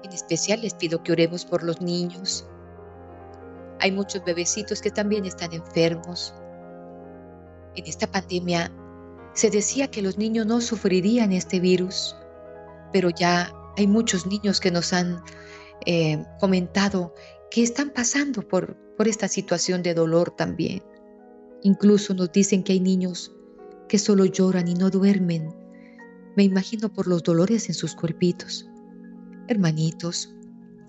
en 0.05 0.13
especial 0.13 0.63
les 0.63 0.75
pido 0.75 1.03
que 1.03 1.13
oremos 1.13 1.45
por 1.45 1.65
los 1.65 1.81
niños. 1.81 2.47
Hay 3.81 3.91
muchos 3.91 4.25
bebecitos 4.25 4.81
que 4.81 4.91
también 4.91 5.25
están 5.25 5.53
enfermos. 5.53 6.35
En 7.75 7.87
esta 7.87 8.07
pandemia 8.07 8.71
se 9.35 9.51
decía 9.51 9.89
que 9.91 10.03
los 10.03 10.19
niños 10.19 10.47
no 10.47 10.61
sufrirían 10.61 11.33
este 11.33 11.61
virus, 11.61 12.17
pero 12.93 13.11
ya 13.11 13.53
hay 13.77 13.87
muchos 13.87 14.27
niños 14.27 14.61
que 14.61 14.71
nos 14.71 14.93
han 14.93 15.21
eh, 15.85 16.25
comentado 16.41 17.15
que 17.51 17.63
están 17.63 17.91
pasando 17.91 18.47
por, 18.47 18.77
por 18.97 19.09
esta 19.09 19.29
situación 19.29 19.83
de 19.83 19.95
dolor 19.95 20.31
también. 20.37 20.83
Incluso 21.63 22.15
nos 22.15 22.33
dicen 22.33 22.63
que 22.63 22.73
hay 22.73 22.81
niños 22.81 23.33
que 23.89 23.99
solo 23.99 24.25
lloran 24.25 24.69
y 24.69 24.75
no 24.75 24.91
duermen. 24.91 25.55
Me 26.37 26.45
imagino 26.45 26.93
por 26.93 27.07
los 27.07 27.23
dolores 27.23 27.69
en 27.69 27.75
sus 27.75 27.95
cuerpitos. 27.95 28.69
Hermanitos, 29.49 30.35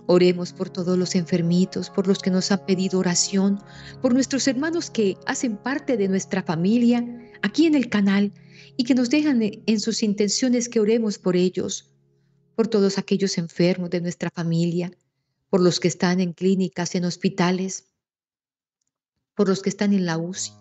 oremos 0.07 0.53
por 0.53 0.69
todos 0.69 0.97
los 0.97 1.15
enfermitos, 1.15 1.89
por 1.89 2.07
los 2.07 2.19
que 2.19 2.31
nos 2.31 2.51
han 2.51 2.65
pedido 2.65 2.99
oración, 2.99 3.59
por 4.01 4.13
nuestros 4.13 4.47
hermanos 4.47 4.89
que 4.89 5.17
hacen 5.25 5.57
parte 5.57 5.97
de 5.97 6.07
nuestra 6.07 6.41
familia 6.41 7.05
aquí 7.41 7.65
en 7.65 7.75
el 7.75 7.89
canal 7.89 8.33
y 8.77 8.83
que 8.83 8.95
nos 8.95 9.09
dejan 9.09 9.39
en 9.41 9.79
sus 9.79 10.01
intenciones 10.03 10.69
que 10.69 10.79
oremos 10.79 11.19
por 11.19 11.35
ellos, 11.35 11.93
por 12.55 12.67
todos 12.67 12.97
aquellos 12.97 13.37
enfermos 13.37 13.89
de 13.89 14.01
nuestra 14.01 14.29
familia, 14.31 14.91
por 15.49 15.61
los 15.61 15.79
que 15.79 15.87
están 15.87 16.19
en 16.19 16.33
clínicas, 16.33 16.95
en 16.95 17.05
hospitales, 17.05 17.87
por 19.35 19.47
los 19.47 19.61
que 19.61 19.69
están 19.69 19.93
en 19.93 20.05
la 20.05 20.17
UCI, 20.17 20.51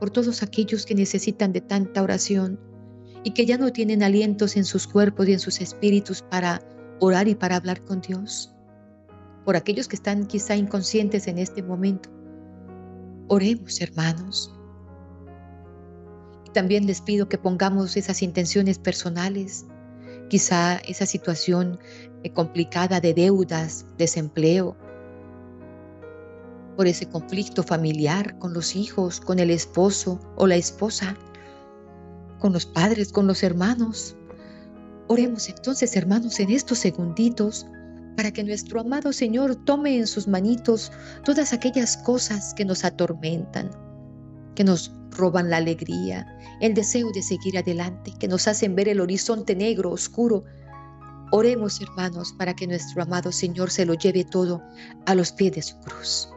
por 0.00 0.10
todos 0.10 0.42
aquellos 0.42 0.86
que 0.86 0.94
necesitan 0.94 1.52
de 1.52 1.60
tanta 1.60 2.02
oración 2.02 2.58
y 3.22 3.32
que 3.32 3.46
ya 3.46 3.58
no 3.58 3.72
tienen 3.72 4.02
alientos 4.02 4.56
en 4.56 4.64
sus 4.64 4.86
cuerpos 4.86 5.28
y 5.28 5.32
en 5.32 5.40
sus 5.40 5.60
espíritus 5.60 6.22
para 6.22 6.62
orar 7.00 7.28
y 7.28 7.34
para 7.34 7.56
hablar 7.56 7.82
con 7.82 8.00
Dios. 8.00 8.52
Por 9.44 9.56
aquellos 9.56 9.88
que 9.88 9.96
están 9.96 10.26
quizá 10.26 10.56
inconscientes 10.56 11.28
en 11.28 11.38
este 11.38 11.62
momento. 11.62 12.10
Oremos, 13.28 13.80
hermanos. 13.80 14.52
Y 16.46 16.50
también 16.50 16.86
les 16.86 17.00
pido 17.00 17.28
que 17.28 17.38
pongamos 17.38 17.96
esas 17.96 18.22
intenciones 18.22 18.78
personales, 18.78 19.66
quizá 20.28 20.76
esa 20.78 21.06
situación 21.06 21.78
complicada 22.32 23.00
de 23.00 23.14
deudas, 23.14 23.86
desempleo, 23.98 24.76
por 26.76 26.86
ese 26.86 27.06
conflicto 27.06 27.62
familiar 27.62 28.38
con 28.38 28.52
los 28.52 28.76
hijos, 28.76 29.20
con 29.20 29.38
el 29.38 29.50
esposo 29.50 30.20
o 30.36 30.46
la 30.46 30.56
esposa, 30.56 31.16
con 32.38 32.52
los 32.52 32.66
padres, 32.66 33.12
con 33.12 33.26
los 33.26 33.42
hermanos, 33.42 34.16
Oremos 35.08 35.48
entonces, 35.48 35.94
hermanos, 35.96 36.40
en 36.40 36.50
estos 36.50 36.78
segunditos 36.78 37.66
para 38.16 38.32
que 38.32 38.42
nuestro 38.42 38.80
amado 38.80 39.12
Señor 39.12 39.54
tome 39.64 39.96
en 39.96 40.06
sus 40.06 40.26
manitos 40.26 40.90
todas 41.24 41.52
aquellas 41.52 41.96
cosas 41.98 42.54
que 42.54 42.64
nos 42.64 42.84
atormentan, 42.84 43.70
que 44.56 44.64
nos 44.64 44.90
roban 45.10 45.48
la 45.48 45.58
alegría, 45.58 46.26
el 46.60 46.74
deseo 46.74 47.12
de 47.12 47.22
seguir 47.22 47.56
adelante, 47.56 48.12
que 48.18 48.26
nos 48.26 48.48
hacen 48.48 48.74
ver 48.74 48.88
el 48.88 49.00
horizonte 49.00 49.54
negro, 49.54 49.92
oscuro. 49.92 50.42
Oremos, 51.32 51.80
hermanos, 51.80 52.32
para 52.32 52.54
que 52.54 52.66
nuestro 52.66 53.02
amado 53.02 53.32
Señor 53.32 53.70
se 53.70 53.84
lo 53.84 53.94
lleve 53.94 54.24
todo 54.24 54.62
a 55.06 55.14
los 55.14 55.32
pies 55.32 55.52
de 55.54 55.62
su 55.62 55.78
cruz. 55.80 56.28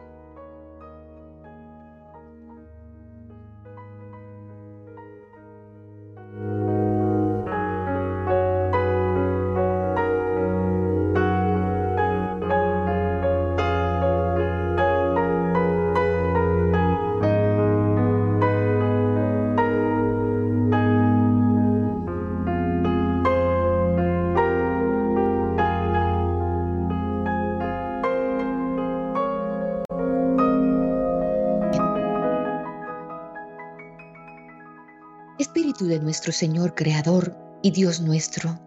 Nuestro 36.20 36.38
Señor 36.38 36.74
Creador 36.74 37.34
y 37.62 37.70
Dios 37.70 38.02
nuestro, 38.02 38.60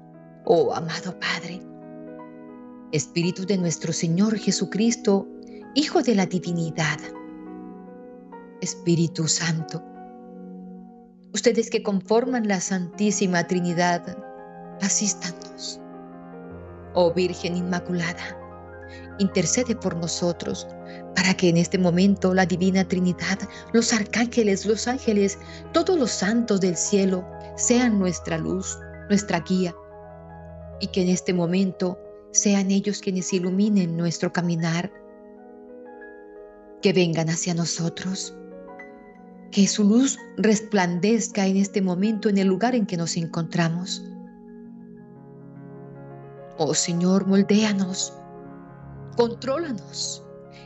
oh 0.43 0.73
amado 0.73 1.19
Padre. 1.19 1.61
Espíritu 2.91 3.45
de 3.45 3.59
nuestro 3.59 3.93
Señor 3.93 4.39
Jesucristo, 4.39 5.27
Hijo 5.75 6.01
de 6.01 6.15
la 6.15 6.25
Divinidad. 6.25 6.97
Espíritu 8.59 9.27
Santo. 9.27 9.83
Ustedes 11.31 11.69
que 11.69 11.83
conforman 11.83 12.47
la 12.47 12.59
Santísima 12.59 13.45
Trinidad, 13.45 14.17
asístanos. 14.81 15.79
Oh 16.95 17.13
Virgen 17.13 17.55
Inmaculada, 17.55 18.35
intercede 19.19 19.75
por 19.75 19.95
nosotros 19.95 20.67
para 21.15 21.33
que 21.33 21.49
en 21.49 21.57
este 21.57 21.77
momento 21.77 22.33
la 22.33 22.45
Divina 22.45 22.87
Trinidad, 22.87 23.39
los 23.71 23.93
arcángeles, 23.93 24.65
los 24.65 24.87
ángeles, 24.87 25.37
todos 25.71 25.97
los 25.97 26.11
santos 26.11 26.61
del 26.61 26.75
cielo 26.75 27.25
sean 27.55 27.99
nuestra 27.99 28.37
luz, 28.37 28.77
nuestra 29.09 29.39
guía, 29.41 29.75
y 30.79 30.87
que 30.87 31.03
en 31.03 31.09
este 31.09 31.33
momento 31.33 31.99
sean 32.31 32.71
ellos 32.71 32.99
quienes 32.99 33.31
iluminen 33.31 33.95
nuestro 33.95 34.33
caminar, 34.33 34.91
que 36.81 36.93
vengan 36.93 37.29
hacia 37.29 37.53
nosotros, 37.53 38.35
que 39.51 39.67
su 39.67 39.83
luz 39.83 40.17
resplandezca 40.37 41.45
en 41.45 41.57
este 41.57 41.81
momento 41.81 42.27
en 42.27 42.39
el 42.39 42.47
lugar 42.47 42.75
en 42.75 42.85
que 42.85 42.97
nos 42.97 43.15
encontramos. 43.15 44.03
Oh 46.57 46.73
Señor, 46.73 47.27
moldéanos, 47.27 48.13
contrólanos 49.15 50.23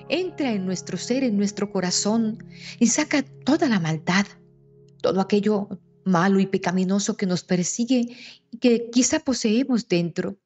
entra 0.09 0.51
en 0.51 0.65
nuestro 0.65 0.97
ser, 0.97 1.23
en 1.23 1.37
nuestro 1.37 1.71
corazón 1.71 2.43
y 2.79 2.87
saca 2.87 3.23
toda 3.23 3.67
la 3.67 3.79
maldad, 3.79 4.25
todo 5.01 5.21
aquello 5.21 5.69
malo 6.05 6.39
y 6.39 6.47
pecaminoso 6.47 7.17
que 7.17 7.25
nos 7.25 7.43
persigue 7.43 8.17
y 8.51 8.57
que 8.57 8.89
quizá 8.89 9.19
poseemos 9.19 9.87
dentro. 9.87 10.37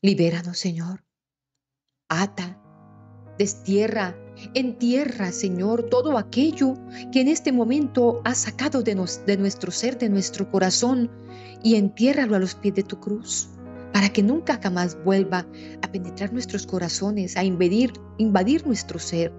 Libéranos, 0.00 0.58
Señor. 0.58 1.04
Ata, 2.08 2.62
destierra, 3.36 4.16
entierra, 4.54 5.32
Señor, 5.32 5.90
todo 5.90 6.16
aquello 6.16 6.74
que 7.12 7.20
en 7.20 7.28
este 7.28 7.50
momento 7.50 8.22
has 8.24 8.38
sacado 8.38 8.82
de, 8.82 8.94
de 9.26 9.36
nuestro 9.36 9.72
ser, 9.72 9.98
de 9.98 10.08
nuestro 10.08 10.48
corazón, 10.50 11.10
y 11.62 11.74
entiérralo 11.74 12.36
a 12.36 12.38
los 12.38 12.54
pies 12.54 12.76
de 12.76 12.84
tu 12.84 13.00
cruz 13.00 13.48
para 13.98 14.10
que 14.10 14.22
nunca 14.22 14.60
jamás 14.62 14.96
vuelva 15.02 15.44
a 15.82 15.90
penetrar 15.90 16.32
nuestros 16.32 16.64
corazones, 16.68 17.36
a 17.36 17.42
invadir, 17.42 17.92
invadir 18.18 18.64
nuestro 18.64 19.00
ser, 19.00 19.32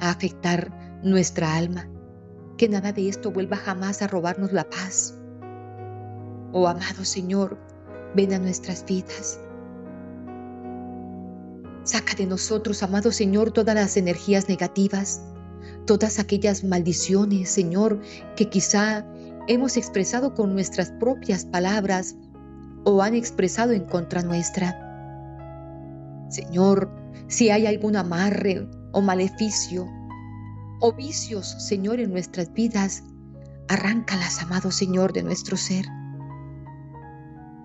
a 0.00 0.08
afectar 0.08 0.72
nuestra 1.04 1.54
alma. 1.54 1.86
Que 2.56 2.66
nada 2.66 2.92
de 2.92 3.10
esto 3.10 3.30
vuelva 3.30 3.58
jamás 3.58 4.00
a 4.00 4.06
robarnos 4.06 4.54
la 4.54 4.64
paz. 4.70 5.18
Oh 6.52 6.66
amado 6.66 7.04
Señor, 7.04 7.58
ven 8.16 8.32
a 8.32 8.38
nuestras 8.38 8.86
vidas. 8.86 9.38
Saca 11.82 12.14
de 12.14 12.24
nosotros, 12.24 12.82
amado 12.82 13.12
Señor, 13.12 13.50
todas 13.50 13.74
las 13.74 13.98
energías 13.98 14.48
negativas, 14.48 15.20
todas 15.84 16.18
aquellas 16.18 16.64
maldiciones, 16.64 17.50
Señor, 17.50 18.00
que 18.34 18.48
quizá 18.48 19.04
hemos 19.46 19.76
expresado 19.76 20.32
con 20.32 20.54
nuestras 20.54 20.90
propias 20.92 21.44
palabras 21.44 22.16
o 22.84 23.02
han 23.02 23.14
expresado 23.14 23.72
en 23.72 23.84
contra 23.84 24.22
nuestra. 24.22 24.76
Señor, 26.30 26.90
si 27.28 27.50
hay 27.50 27.66
algún 27.66 27.96
amarre 27.96 28.68
o 28.92 29.00
maleficio 29.00 29.86
o 30.80 30.92
vicios, 30.92 31.56
Señor, 31.58 32.00
en 32.00 32.12
nuestras 32.12 32.52
vidas, 32.52 33.02
arráncalas, 33.68 34.42
amado 34.42 34.70
Señor, 34.70 35.12
de 35.12 35.22
nuestro 35.22 35.56
ser. 35.56 35.84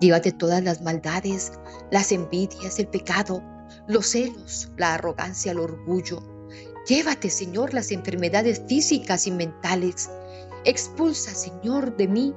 Llévate 0.00 0.32
todas 0.32 0.62
las 0.62 0.82
maldades, 0.82 1.52
las 1.90 2.12
envidias, 2.12 2.78
el 2.78 2.88
pecado, 2.88 3.42
los 3.86 4.08
celos, 4.08 4.70
la 4.76 4.94
arrogancia, 4.94 5.52
el 5.52 5.60
orgullo. 5.60 6.22
Llévate, 6.86 7.30
Señor, 7.30 7.72
las 7.72 7.90
enfermedades 7.90 8.62
físicas 8.68 9.26
y 9.26 9.30
mentales. 9.30 10.10
Expulsa, 10.64 11.34
Señor, 11.34 11.96
de 11.96 12.08
mí, 12.08 12.34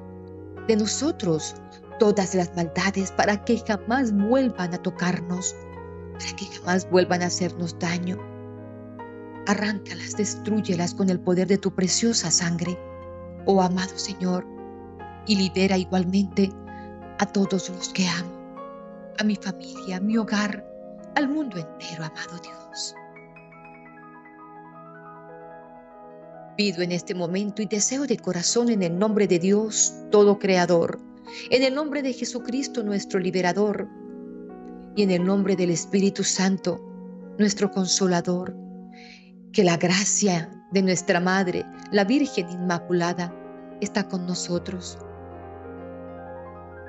de 0.68 0.78
nosotros, 0.78 1.56
todas 1.98 2.36
las 2.36 2.56
maldades 2.56 3.12
para 3.12 3.44
que 3.44 3.58
jamás 3.60 4.12
vuelvan 4.12 4.74
a 4.74 4.78
tocarnos, 4.78 5.56
para 6.14 6.36
que 6.36 6.46
jamás 6.46 6.90
vuelvan 6.90 7.22
a 7.22 7.28
hacernos 7.28 7.78
daño. 7.80 8.18
Arráncalas, 9.48 10.18
destruyelas 10.18 10.94
con 10.94 11.10
el 11.10 11.20
poder 11.20 11.48
de 11.48 11.58
tu 11.58 11.74
preciosa 11.74 12.32
sangre, 12.32 12.78
oh 13.46 13.62
amado 13.62 13.98
Señor, 13.98 14.46
y 15.26 15.36
libera 15.36 15.78
igualmente 15.78 16.52
a 17.20 17.26
todos 17.26 17.70
los 17.70 17.90
que 17.90 18.08
amo, 18.08 18.32
a 19.20 19.24
mi 19.24 19.36
familia, 19.36 19.98
a 19.98 20.00
mi 20.00 20.18
hogar, 20.18 20.66
al 21.16 21.28
mundo 21.28 21.58
entero, 21.58 22.04
amado 22.04 22.40
Dios. 22.44 22.96
Pido 26.58 26.82
en 26.82 26.92
este 26.92 27.14
momento 27.14 27.62
y 27.62 27.68
deseo 27.68 28.08
de 28.08 28.18
corazón 28.18 28.70
en 28.70 28.82
el 28.82 28.98
nombre 28.98 29.28
de 29.28 29.38
Dios, 29.38 29.94
todo 30.12 30.40
creador, 30.40 31.07
en 31.50 31.64
el 31.64 31.76
nombre 31.76 32.02
de 32.02 32.14
Jesucristo 32.14 32.84
nuestro 32.84 33.20
liberador. 33.20 33.88
Y 34.96 35.04
en 35.04 35.12
el 35.12 35.24
nombre 35.24 35.56
del 35.56 35.70
Espíritu 35.70 36.24
Santo, 36.24 36.82
nuestro 37.38 37.70
consolador, 37.70 38.56
que 39.52 39.64
la 39.64 39.78
gracia 39.78 40.50
de 40.72 40.82
nuestra 40.82 41.20
Madre, 41.20 41.66
la 41.92 42.04
Virgen 42.04 42.50
Inmaculada, 42.50 43.34
está 43.80 44.08
con 44.08 44.26
nosotros, 44.26 44.98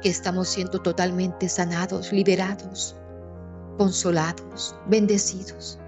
que 0.03 0.09
estamos 0.09 0.49
siendo 0.49 0.79
totalmente 0.81 1.49
sanados, 1.49 2.13
liberados, 2.13 2.97
consolados, 3.77 4.75
bendecidos, 4.87 5.79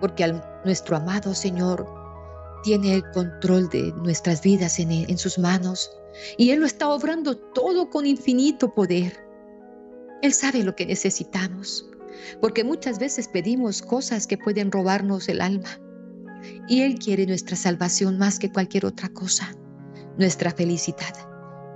porque 0.00 0.40
nuestro 0.64 0.96
amado 0.96 1.34
Señor 1.34 1.86
tiene 2.62 2.94
el 2.94 3.10
control 3.12 3.68
de 3.68 3.92
nuestras 3.92 4.42
vidas 4.42 4.78
en, 4.78 5.18
sus 5.18 5.38
manos 5.38 5.90
y 6.38 6.50
Él 6.50 6.60
lo 6.60 6.66
está 6.66 6.88
obrando 6.88 7.36
todo 7.36 7.90
con 7.90 8.06
infinito 8.06 8.74
poder. 8.74 9.24
Él 10.22 10.32
sabe 10.32 10.62
lo 10.62 10.74
que 10.74 10.86
necesitamos, 10.86 11.88
porque 12.40 12.64
muchas 12.64 12.98
veces 12.98 13.28
pedimos 13.28 13.82
cosas 13.82 14.26
que 14.26 14.38
pueden 14.38 14.72
robarnos 14.72 15.28
el 15.28 15.40
alma. 15.40 15.80
Y 16.68 16.82
Él 16.82 16.98
quiere 16.98 17.26
nuestra 17.26 17.56
salvación 17.56 18.18
más 18.18 18.38
que 18.38 18.52
cualquier 18.52 18.86
otra 18.86 19.08
cosa, 19.08 19.54
nuestra 20.18 20.50
felicidad, 20.50 21.14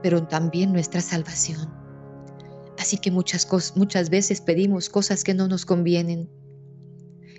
pero 0.03 0.27
también 0.27 0.73
nuestra 0.73 1.01
salvación. 1.01 1.81
Así 2.79 2.97
que 2.97 3.11
muchas, 3.11 3.47
muchas 3.77 4.09
veces 4.09 4.41
pedimos 4.41 4.89
cosas 4.89 5.23
que 5.23 5.35
no 5.35 5.49
nos 5.49 5.67
convienen. 5.67 6.31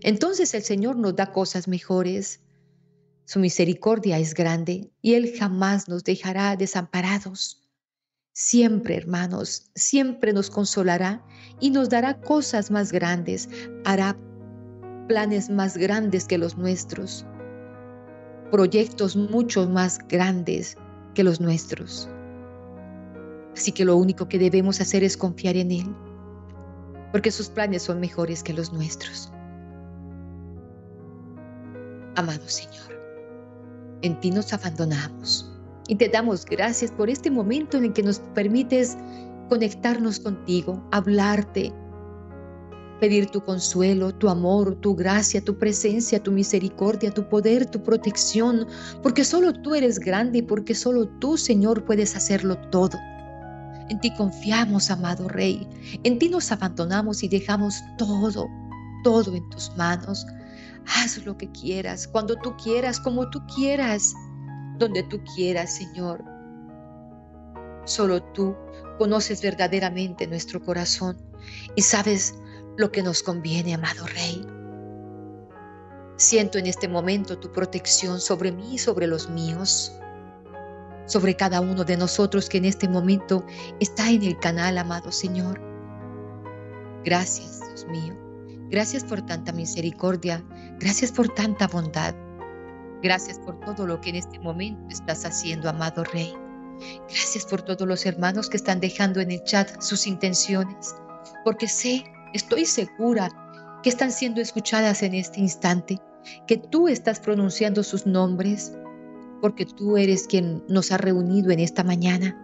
Entonces 0.04 0.54
el 0.54 0.64
Señor 0.64 0.98
nos 0.98 1.16
da 1.16 1.32
cosas 1.32 1.68
mejores, 1.68 2.42
su 3.26 3.40
misericordia 3.40 4.20
es 4.20 4.34
grande 4.34 4.92
y 5.02 5.14
Él 5.14 5.34
jamás 5.38 5.88
nos 5.88 6.04
dejará 6.04 6.56
desamparados. 6.56 7.62
Siempre, 8.34 8.96
hermanos, 8.96 9.70
siempre 9.76 10.34
nos 10.34 10.50
consolará 10.50 11.24
y 11.60 11.70
nos 11.70 11.90
dará 11.90 12.22
cosas 12.22 12.72
más 12.72 12.92
grandes, 12.92 13.50
hará 13.84 14.18
planes 15.08 15.50
más 15.50 15.76
grandes 15.76 16.26
que 16.26 16.38
los 16.38 16.58
nuestros, 16.58 17.26
proyectos 18.52 19.16
mucho 19.16 19.68
más 19.68 20.00
grandes 20.08 20.78
que 21.14 21.24
los 21.24 21.42
nuestros. 21.42 22.10
Así 23.54 23.72
que 23.72 23.86
lo 23.86 23.98
único 23.98 24.30
que 24.30 24.40
debemos 24.40 24.80
hacer 24.80 25.04
es 25.04 25.18
confiar 25.18 25.58
en 25.58 25.72
Él, 25.72 25.96
porque 27.12 27.32
sus 27.32 27.50
planes 27.50 27.84
son 27.84 28.00
mejores 28.00 28.44
que 28.44 28.54
los 28.54 28.72
nuestros. 28.72 29.32
Amado 32.16 32.48
Señor, 32.48 32.91
en 34.02 34.20
ti 34.20 34.32
nos 34.32 34.54
abandonamos 34.54 35.52
y 35.88 35.96
te 35.96 36.08
damos 36.08 36.46
gracias 36.46 36.90
por 36.92 37.10
este 37.10 37.30
momento 37.30 37.78
en 37.78 37.86
el 37.86 37.94
que 37.94 38.04
nos 38.04 38.20
permites 38.34 38.98
conectarnos 39.50 40.22
contigo, 40.22 40.82
hablarte, 40.92 41.74
pedir 43.02 43.26
tu 43.26 43.42
consuelo, 43.42 44.14
tu 44.14 44.30
amor, 44.30 44.76
tu 44.76 44.96
gracia, 44.96 45.44
tu 45.44 45.58
presencia, 45.58 46.24
tu 46.24 46.32
misericordia, 46.32 47.12
tu 47.12 47.28
poder, 47.28 47.66
tu 47.66 47.84
protección, 47.84 48.68
porque 49.04 49.26
solo 49.26 49.52
tú 49.52 49.76
eres 49.76 50.00
grande 50.00 50.38
y 50.38 50.42
porque 50.44 50.76
solo 50.76 51.10
tú, 51.20 51.36
Señor, 51.36 51.84
puedes 51.84 52.16
hacerlo 52.16 52.58
todo. 52.70 52.98
En 53.90 54.00
ti 54.00 54.14
confiamos, 54.16 54.90
amado 54.90 55.28
Rey. 55.28 55.68
En 56.04 56.20
ti 56.20 56.30
nos 56.30 56.52
abandonamos 56.54 57.24
y 57.24 57.28
dejamos 57.28 57.76
todo, 57.98 58.48
todo 59.04 59.36
en 59.36 59.50
tus 59.50 59.76
manos. 59.76 60.26
Haz 60.88 61.24
lo 61.26 61.38
que 61.38 61.52
quieras, 61.52 62.08
cuando 62.08 62.36
tú 62.38 62.56
quieras, 62.58 63.00
como 63.00 63.30
tú 63.30 63.42
quieras, 63.56 64.14
donde 64.78 65.04
tú 65.04 65.22
quieras, 65.36 65.76
Señor. 65.76 66.24
Solo 67.86 68.22
tú 68.34 68.56
conoces 68.98 69.42
verdaderamente 69.42 70.28
nuestro 70.28 70.62
corazón 70.62 71.18
y 71.76 71.82
sabes 71.82 72.36
lo 72.78 72.92
que 72.92 73.04
nos 73.04 73.24
conviene, 73.24 73.74
amado 73.74 74.06
Rey. 74.08 74.46
Siento 76.18 76.58
en 76.58 76.68
este 76.68 76.88
momento 76.88 77.40
tu 77.40 77.52
protección 77.52 78.20
sobre 78.20 78.52
mí 78.52 78.76
y 78.76 78.78
sobre 78.78 79.08
los 79.08 79.30
míos, 79.30 79.92
sobre 81.06 81.36
cada 81.36 81.62
uno 81.62 81.84
de 81.84 81.98
nosotros 81.98 82.48
que 82.48 82.58
en 82.58 82.66
este 82.66 82.88
momento 82.88 83.44
está 83.80 84.10
en 84.10 84.24
el 84.24 84.38
canal, 84.38 84.78
amado 84.78 85.12
Señor. 85.12 85.60
Gracias, 87.04 87.60
Dios 87.68 87.88
mío. 87.88 88.31
Gracias 88.72 89.04
por 89.04 89.22
tanta 89.26 89.52
misericordia. 89.52 90.42
Gracias 90.80 91.12
por 91.12 91.28
tanta 91.28 91.68
bondad. 91.68 92.16
Gracias 93.04 93.38
por 93.40 93.60
todo 93.60 93.86
lo 93.86 94.00
que 94.00 94.12
en 94.12 94.16
este 94.16 94.40
momento 94.40 94.82
estás 94.90 95.26
haciendo, 95.26 95.70
amado 95.70 96.06
Rey. 96.06 96.34
Gracias 97.10 97.46
por 97.46 97.62
todos 97.64 97.86
los 97.86 98.06
hermanos 98.06 98.50
que 98.50 98.56
están 98.56 98.80
dejando 98.80 99.20
en 99.20 99.32
el 99.32 99.44
chat 99.44 99.82
sus 99.82 100.08
intenciones, 100.08 100.96
porque 101.44 101.68
sé, 101.68 102.06
estoy 102.34 102.66
segura 102.66 103.30
que 103.84 103.90
están 103.90 104.12
siendo 104.12 104.40
escuchadas 104.40 105.04
en 105.04 105.16
este 105.16 105.42
instante, 105.42 106.00
que 106.48 106.56
tú 106.56 106.88
estás 106.88 107.20
pronunciando 107.20 107.84
sus 107.84 108.06
nombres, 108.06 108.72
porque 109.42 109.66
tú 109.66 109.98
eres 109.98 110.28
quien 110.28 110.64
nos 110.70 110.94
ha 110.94 110.98
reunido 110.98 111.52
en 111.52 111.60
esta 111.60 111.84
mañana. 111.84 112.38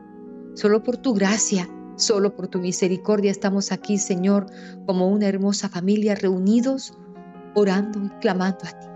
Solo 0.56 0.84
por 0.84 0.98
tu 0.98 1.14
gracia 1.14 1.70
Solo 1.98 2.36
por 2.36 2.48
tu 2.48 2.60
misericordia 2.60 3.32
estamos 3.32 3.72
aquí, 3.72 3.98
Señor, 3.98 4.46
como 4.86 5.08
una 5.08 5.28
hermosa 5.28 5.68
familia 5.68 6.14
reunidos, 6.14 6.94
orando 7.56 8.00
y 8.06 8.10
clamando 8.20 8.60
a 8.66 8.70
ti. 8.70 8.88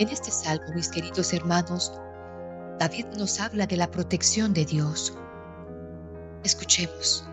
En 0.00 0.08
este 0.08 0.32
salmo, 0.32 0.66
mis 0.74 0.88
queridos 0.88 1.32
hermanos, 1.32 1.92
David 2.80 3.06
nos 3.16 3.38
habla 3.38 3.64
de 3.68 3.76
la 3.76 3.88
protección 3.88 4.52
de 4.52 4.64
Dios. 4.64 5.16
Escuchemos. 6.42 7.24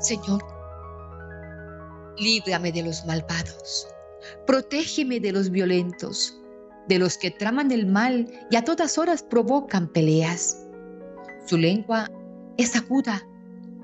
Señor, 0.00 0.42
líbrame 2.16 2.72
de 2.72 2.82
los 2.82 3.04
malvados, 3.04 3.88
protégeme 4.46 5.20
de 5.20 5.32
los 5.32 5.50
violentos 5.50 6.40
de 6.88 6.98
los 6.98 7.16
que 7.16 7.30
traman 7.30 7.70
el 7.70 7.86
mal 7.86 8.30
y 8.50 8.56
a 8.56 8.64
todas 8.64 8.98
horas 8.98 9.22
provocan 9.22 9.88
peleas. 9.88 10.66
Su 11.46 11.56
lengua 11.56 12.10
es 12.56 12.76
aguda 12.76 13.26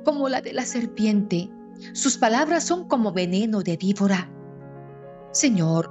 como 0.05 0.29
la 0.29 0.41
de 0.41 0.53
la 0.53 0.65
serpiente, 0.65 1.51
sus 1.93 2.17
palabras 2.17 2.65
son 2.65 2.89
como 2.89 3.13
veneno 3.13 3.63
de 3.63 3.77
víbora. 3.77 4.31
Señor, 5.33 5.91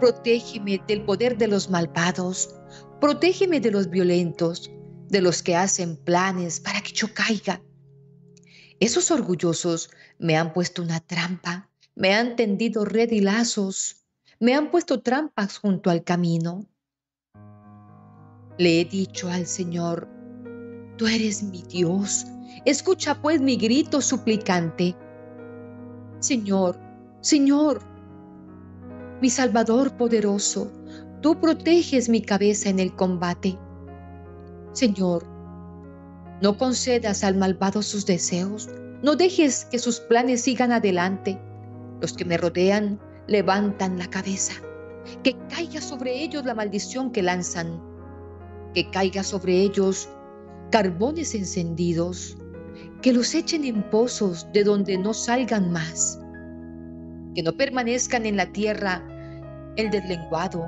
protégeme 0.00 0.82
del 0.86 1.04
poder 1.04 1.36
de 1.38 1.48
los 1.48 1.70
malvados, 1.70 2.54
protégeme 3.00 3.60
de 3.60 3.70
los 3.70 3.88
violentos, 3.90 4.70
de 5.08 5.20
los 5.20 5.42
que 5.42 5.56
hacen 5.56 5.96
planes 5.96 6.60
para 6.60 6.80
que 6.80 6.92
yo 6.92 7.12
caiga. 7.12 7.62
Esos 8.80 9.10
orgullosos 9.10 9.90
me 10.18 10.36
han 10.36 10.52
puesto 10.52 10.82
una 10.82 11.00
trampa, 11.00 11.70
me 11.94 12.14
han 12.14 12.36
tendido 12.36 12.84
red 12.84 13.10
y 13.12 13.20
lazos, 13.20 14.03
me 14.40 14.54
han 14.54 14.70
puesto 14.70 15.00
trampas 15.00 15.58
junto 15.58 15.90
al 15.90 16.04
camino. 16.04 16.66
Le 18.58 18.80
he 18.80 18.84
dicho 18.84 19.28
al 19.28 19.46
Señor, 19.46 20.08
tú 20.96 21.06
eres 21.06 21.42
mi 21.42 21.62
Dios, 21.62 22.26
Escucha 22.64 23.20
pues 23.20 23.40
mi 23.40 23.56
grito 23.56 24.00
suplicante. 24.00 24.96
Señor, 26.20 26.78
Señor, 27.20 27.80
mi 29.20 29.28
Salvador 29.28 29.96
poderoso, 29.96 30.70
tú 31.20 31.38
proteges 31.40 32.08
mi 32.08 32.22
cabeza 32.22 32.70
en 32.70 32.78
el 32.78 32.94
combate. 32.94 33.58
Señor, 34.72 35.26
no 36.40 36.56
concedas 36.56 37.22
al 37.24 37.36
malvado 37.36 37.82
sus 37.82 38.06
deseos, 38.06 38.68
no 39.02 39.16
dejes 39.16 39.66
que 39.66 39.78
sus 39.78 40.00
planes 40.00 40.42
sigan 40.42 40.72
adelante. 40.72 41.38
Los 42.00 42.14
que 42.14 42.24
me 42.24 42.38
rodean 42.38 42.98
levantan 43.26 43.98
la 43.98 44.06
cabeza. 44.08 44.54
Que 45.22 45.36
caiga 45.48 45.80
sobre 45.80 46.22
ellos 46.22 46.44
la 46.44 46.54
maldición 46.54 47.10
que 47.10 47.22
lanzan. 47.22 47.80
Que 48.74 48.90
caiga 48.90 49.22
sobre 49.22 49.60
ellos 49.60 50.08
carbones 50.70 51.34
encendidos. 51.34 52.36
Que 53.02 53.12
los 53.12 53.34
echen 53.34 53.64
en 53.64 53.82
pozos 53.90 54.46
de 54.52 54.64
donde 54.64 54.96
no 54.98 55.14
salgan 55.14 55.70
más. 55.70 56.18
Que 57.34 57.42
no 57.42 57.52
permanezcan 57.56 58.26
en 58.26 58.36
la 58.36 58.52
tierra 58.52 59.06
el 59.76 59.90
deslenguado. 59.90 60.66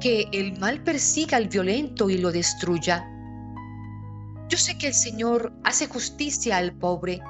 Que 0.00 0.28
el 0.32 0.58
mal 0.58 0.82
persiga 0.82 1.36
al 1.36 1.48
violento 1.48 2.08
y 2.10 2.18
lo 2.18 2.32
destruya. 2.32 3.04
Yo 4.48 4.56
sé 4.56 4.78
que 4.78 4.88
el 4.88 4.94
Señor 4.94 5.52
hace 5.64 5.88
justicia 5.88 6.56
al 6.56 6.72
pobre 6.72 7.20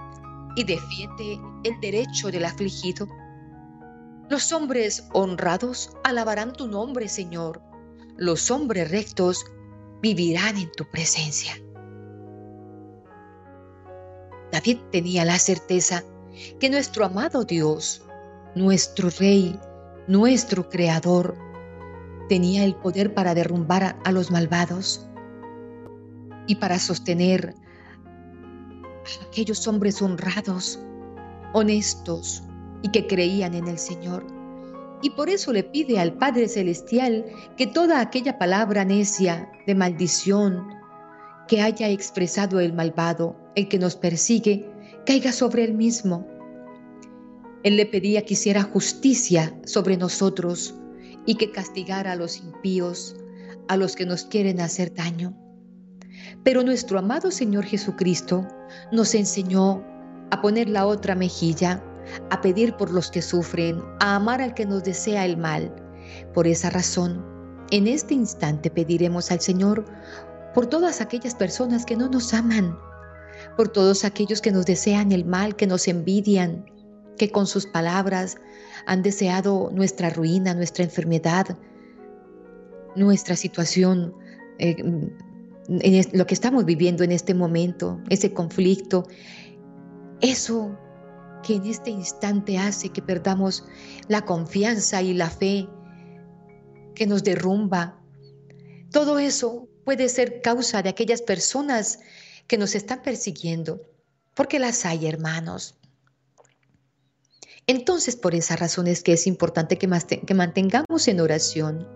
y 0.57 0.65
defiende 0.65 1.41
el 1.65 1.81
derecho 1.81 2.31
del 2.31 2.45
afligido. 2.45 3.07
Los 4.29 4.53
hombres 4.53 5.07
honrados 5.13 5.97
alabarán 6.03 6.53
tu 6.53 6.67
nombre, 6.67 7.09
Señor. 7.09 7.63
Los 8.17 8.51
hombres 8.51 8.91
rectos 8.91 9.45
vivirán 10.03 10.57
en 10.57 10.73
tu 10.73 10.85
presencia. 10.91 11.55
David 14.51 14.79
tenía 14.91 15.25
la 15.25 15.39
certeza 15.39 16.03
que 16.59 16.69
nuestro 16.69 17.05
amado 17.05 17.45
Dios, 17.45 18.03
nuestro 18.57 19.11
Rey, 19.11 19.61
nuestro 20.09 20.69
Creador, 20.71 21.37
tenía 22.29 22.65
el 22.65 22.75
poder 22.75 23.15
para 23.15 23.33
derrumbar 23.33 23.97
a 24.05 24.11
los 24.11 24.33
malvados 24.33 25.07
y 26.49 26.57
para 26.57 26.81
sostener 26.81 27.55
a 29.21 29.25
aquellos 29.27 29.69
hombres 29.69 30.03
honrados, 30.03 30.81
honestos 31.53 32.43
y 32.83 32.91
que 32.91 33.07
creían 33.07 33.55
en 33.55 33.69
el 33.69 33.79
Señor. 33.79 34.27
Y 35.03 35.11
por 35.11 35.29
eso 35.29 35.53
le 35.53 35.63
pide 35.63 35.99
al 35.99 36.15
Padre 36.15 36.49
Celestial 36.49 37.25
que 37.57 37.67
toda 37.67 38.01
aquella 38.01 38.39
palabra 38.39 38.85
necia 38.85 39.51
de 39.67 39.75
maldición 39.75 40.67
que 41.49 41.61
haya 41.61 41.89
expresado 41.89 42.61
el 42.61 42.73
malvado, 42.73 43.37
el 43.55 43.69
que 43.69 43.79
nos 43.79 43.97
persigue, 43.97 44.69
caiga 45.05 45.33
sobre 45.33 45.65
él 45.65 45.75
mismo. 45.75 46.27
Él 47.63 47.77
le 47.77 47.87
pedía 47.87 48.23
que 48.25 48.35
hiciera 48.35 48.63
justicia 48.63 49.57
sobre 49.65 49.97
nosotros 49.97 50.75
y 51.25 51.37
que 51.37 51.51
castigara 51.51 52.13
a 52.13 52.17
los 52.17 52.39
impíos, 52.39 53.17
a 53.69 53.77
los 53.77 53.97
que 53.97 54.07
nos 54.07 54.25
quieren 54.25 54.61
hacer 54.61 54.95
daño. 54.95 55.37
Pero 56.43 56.63
nuestro 56.63 56.99
amado 56.99 57.31
Señor 57.31 57.65
Jesucristo 57.65 58.47
nos 58.93 59.15
enseñó 59.15 59.85
a 60.31 60.41
poner 60.41 60.69
la 60.69 60.87
otra 60.87 61.15
mejilla, 61.15 61.83
a 62.31 62.41
pedir 62.41 62.75
por 62.77 62.93
los 62.93 63.11
que 63.11 63.23
sufren, 63.23 63.83
a 64.01 64.17
amar 64.17 64.41
al 64.41 64.55
que 64.55 64.67
nos 64.67 64.85
desea 64.85 65.25
el 65.25 65.37
mal. 65.37 65.75
Por 66.35 66.47
esa 66.47 66.71
razón, 66.71 67.25
en 67.71 67.87
este 67.87 68.15
instante 68.15 68.71
pediremos 68.71 69.31
al 69.31 69.41
Señor 69.41 69.85
por 70.55 70.67
todas 70.67 71.01
aquellas 71.01 71.35
personas 71.35 71.85
que 71.85 71.97
no 71.97 72.09
nos 72.09 72.33
aman, 72.33 72.79
por 73.57 73.69
todos 73.69 74.05
aquellos 74.05 74.41
que 74.41 74.53
nos 74.53 74.67
desean 74.67 75.13
el 75.13 75.25
mal, 75.25 75.57
que 75.57 75.67
nos 75.67 75.89
envidian, 75.89 76.65
que 77.19 77.31
con 77.31 77.47
sus 77.47 77.67
palabras 77.67 78.37
han 78.87 79.03
deseado 79.03 79.71
nuestra 79.75 80.11
ruina, 80.11 80.55
nuestra 80.55 80.85
enfermedad, 80.85 81.59
nuestra 82.95 83.37
situación 83.37 84.15
eh, 84.59 84.77
en 85.69 86.07
lo 86.13 86.27
que 86.27 86.35
estamos 86.35 86.65
viviendo 86.65 87.03
en 87.03 87.13
este 87.13 87.35
momento, 87.35 88.01
ese 88.09 88.33
conflicto, 88.33 89.07
eso 90.21 90.79
que 91.47 91.55
en 91.55 91.67
este 91.67 91.91
instante 91.91 92.59
hace 92.59 92.89
que 92.89 93.01
perdamos 93.01 93.65
la 94.09 94.25
confianza 94.25 95.01
y 95.01 95.15
la 95.15 95.31
fe, 95.31 95.69
que 96.95 97.07
nos 97.07 97.23
derrumba. 97.23 98.03
Todo 98.91 99.21
eso 99.21 99.69
puede 99.85 100.09
ser 100.09 100.43
causa 100.43 100.83
de 100.83 100.89
aquellas 100.89 101.23
personas 101.23 102.01
que 102.49 102.59
nos 102.59 102.75
están 102.75 103.03
persiguiendo, 103.03 103.81
porque 104.35 104.59
las 104.59 104.85
hay, 104.85 105.07
hermanos. 105.07 105.77
Entonces, 107.69 108.17
por 108.17 108.35
esa 108.35 108.57
razón 108.57 108.89
es 108.89 109.05
que 109.05 109.13
es 109.13 109.29
importante 109.29 109.79
que, 109.79 109.89
que 110.27 110.35
mantengamos 110.35 111.07
en 111.07 111.21
oración 111.21 111.87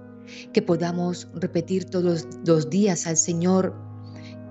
que 0.53 0.63
podamos 0.63 1.27
repetir 1.35 1.87
todos 1.87 2.29
los 2.47 2.71
días 2.71 3.09
al 3.09 3.17
Señor 3.17 3.75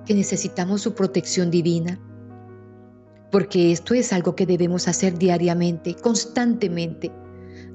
que 0.05 0.13
necesitamos 0.13 0.81
su 0.81 0.93
protección 0.93 1.51
divina, 1.51 2.01
porque 3.31 3.71
esto 3.71 3.93
es 3.93 4.11
algo 4.11 4.35
que 4.35 4.45
debemos 4.45 4.87
hacer 4.87 5.17
diariamente, 5.17 5.95
constantemente, 5.95 7.11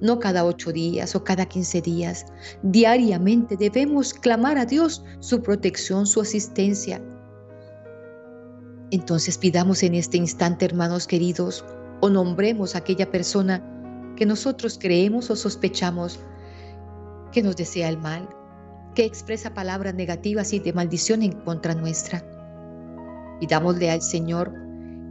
no 0.00 0.18
cada 0.18 0.44
ocho 0.44 0.72
días 0.72 1.14
o 1.14 1.22
cada 1.22 1.46
quince 1.46 1.80
días. 1.80 2.26
Diariamente 2.62 3.56
debemos 3.56 4.12
clamar 4.12 4.58
a 4.58 4.66
Dios 4.66 5.04
su 5.20 5.42
protección, 5.42 6.06
su 6.06 6.20
asistencia. 6.20 7.00
Entonces 8.90 9.38
pidamos 9.38 9.82
en 9.82 9.94
este 9.94 10.16
instante, 10.16 10.64
hermanos 10.64 11.06
queridos, 11.06 11.64
o 12.00 12.10
nombremos 12.10 12.74
a 12.74 12.78
aquella 12.78 13.10
persona 13.10 13.62
que 14.16 14.26
nosotros 14.26 14.78
creemos 14.80 15.30
o 15.30 15.36
sospechamos 15.36 16.20
que 17.32 17.42
nos 17.42 17.56
desea 17.56 17.88
el 17.88 17.98
mal, 17.98 18.28
que 18.94 19.04
expresa 19.04 19.54
palabras 19.54 19.94
negativas 19.94 20.52
y 20.52 20.60
de 20.60 20.72
maldición 20.72 21.22
en 21.22 21.32
contra 21.32 21.74
nuestra. 21.74 22.24
Y 23.40 23.46
dámosle 23.46 23.90
al 23.90 24.02
Señor 24.02 24.63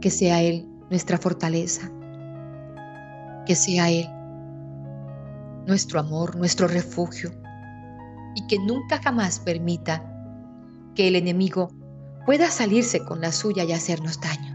que 0.04 0.10
sea 0.10 0.42
Él 0.42 0.68
nuestra 0.90 1.16
fortaleza, 1.16 1.90
que 3.46 3.54
sea 3.54 3.88
Él 3.88 4.06
nuestro 5.66 5.98
amor, 5.98 6.36
nuestro 6.36 6.68
refugio, 6.68 7.32
y 8.34 8.46
que 8.46 8.58
nunca 8.58 9.00
jamás 9.02 9.38
permita 9.38 10.04
que 10.94 11.08
el 11.08 11.16
enemigo 11.16 11.70
pueda 12.26 12.50
salirse 12.50 13.02
con 13.02 13.22
la 13.22 13.32
suya 13.32 13.64
y 13.64 13.72
hacernos 13.72 14.20
daño. 14.20 14.54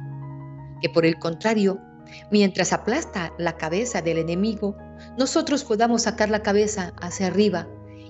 Que 0.83 0.89
por 0.89 1.03
el 1.03 1.17
contrario, 1.17 1.79
mientras 2.29 2.71
aplasta 2.71 3.33
la 3.39 3.57
cabeza 3.57 4.03
del 4.03 4.19
enemigo, 4.19 4.77
nosotros 5.17 5.63
podamos 5.63 6.03
sacar 6.03 6.29
la 6.29 6.43
cabeza 6.43 6.93
hacia 7.01 7.25
arriba 7.25 7.67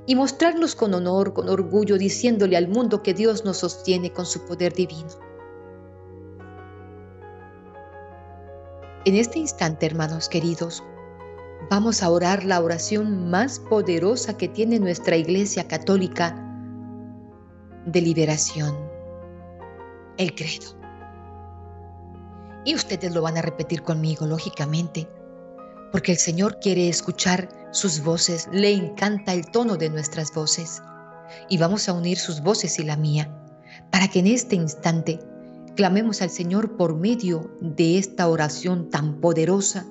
y 0.08 0.16
mostrarnos 0.16 0.76
con 0.76 0.94
honor, 0.94 1.34
con 1.34 1.48
orgullo, 1.48 1.98
diciéndole 1.98 2.58
al 2.58 2.68
mundo 2.68 3.02
que 3.02 3.14
Dios 3.14 3.46
nos 3.46 3.60
sostiene 3.60 4.12
con 4.12 4.26
su 4.26 4.46
poder 4.46 4.74
divino. 4.74 5.29
En 9.06 9.16
este 9.16 9.40
instante, 9.40 9.86
hermanos 9.86 10.30
queridos, 10.30 10.84
vamos 11.70 12.04
a 12.04 12.10
orar 12.10 12.44
la 12.44 12.62
oración 12.62 13.30
más 13.30 13.60
poderosa 13.60 14.38
que 14.38 14.48
tiene 14.48 14.80
nuestra 14.80 15.16
Iglesia 15.16 15.68
Católica 15.68 16.36
de 17.86 18.02
liberación, 18.02 18.76
el 20.18 20.36
credo. 20.36 20.78
Y 22.66 22.76
ustedes 22.76 23.14
lo 23.14 23.22
van 23.22 23.38
a 23.38 23.42
repetir 23.42 23.84
conmigo, 23.84 24.26
lógicamente 24.26 25.08
porque 25.92 26.12
el 26.12 26.18
Señor 26.18 26.60
quiere 26.60 26.88
escuchar 26.90 27.50
sus 27.72 28.04
voces, 28.04 28.48
le 28.52 28.72
encanta 28.72 29.34
el 29.34 29.50
tono 29.50 29.78
de 29.78 29.90
nuestras 29.90 30.34
voces. 30.34 30.82
Y 31.48 31.58
vamos 31.58 31.88
a 31.90 31.94
unir 31.94 32.18
sus 32.18 32.42
voces 32.42 32.80
y 32.80 32.84
la 32.84 32.98
mía, 32.98 33.30
para 33.92 34.08
que 34.08 34.20
en 34.20 34.28
este 34.28 34.56
instante 34.56 35.20
clamemos 35.80 36.22
al 36.22 36.30
Señor 36.30 36.76
por 36.76 36.98
medio 36.98 37.56
de 37.62 37.98
esta 37.98 38.28
oración 38.28 38.90
tan 38.90 39.22
poderosa 39.22 39.86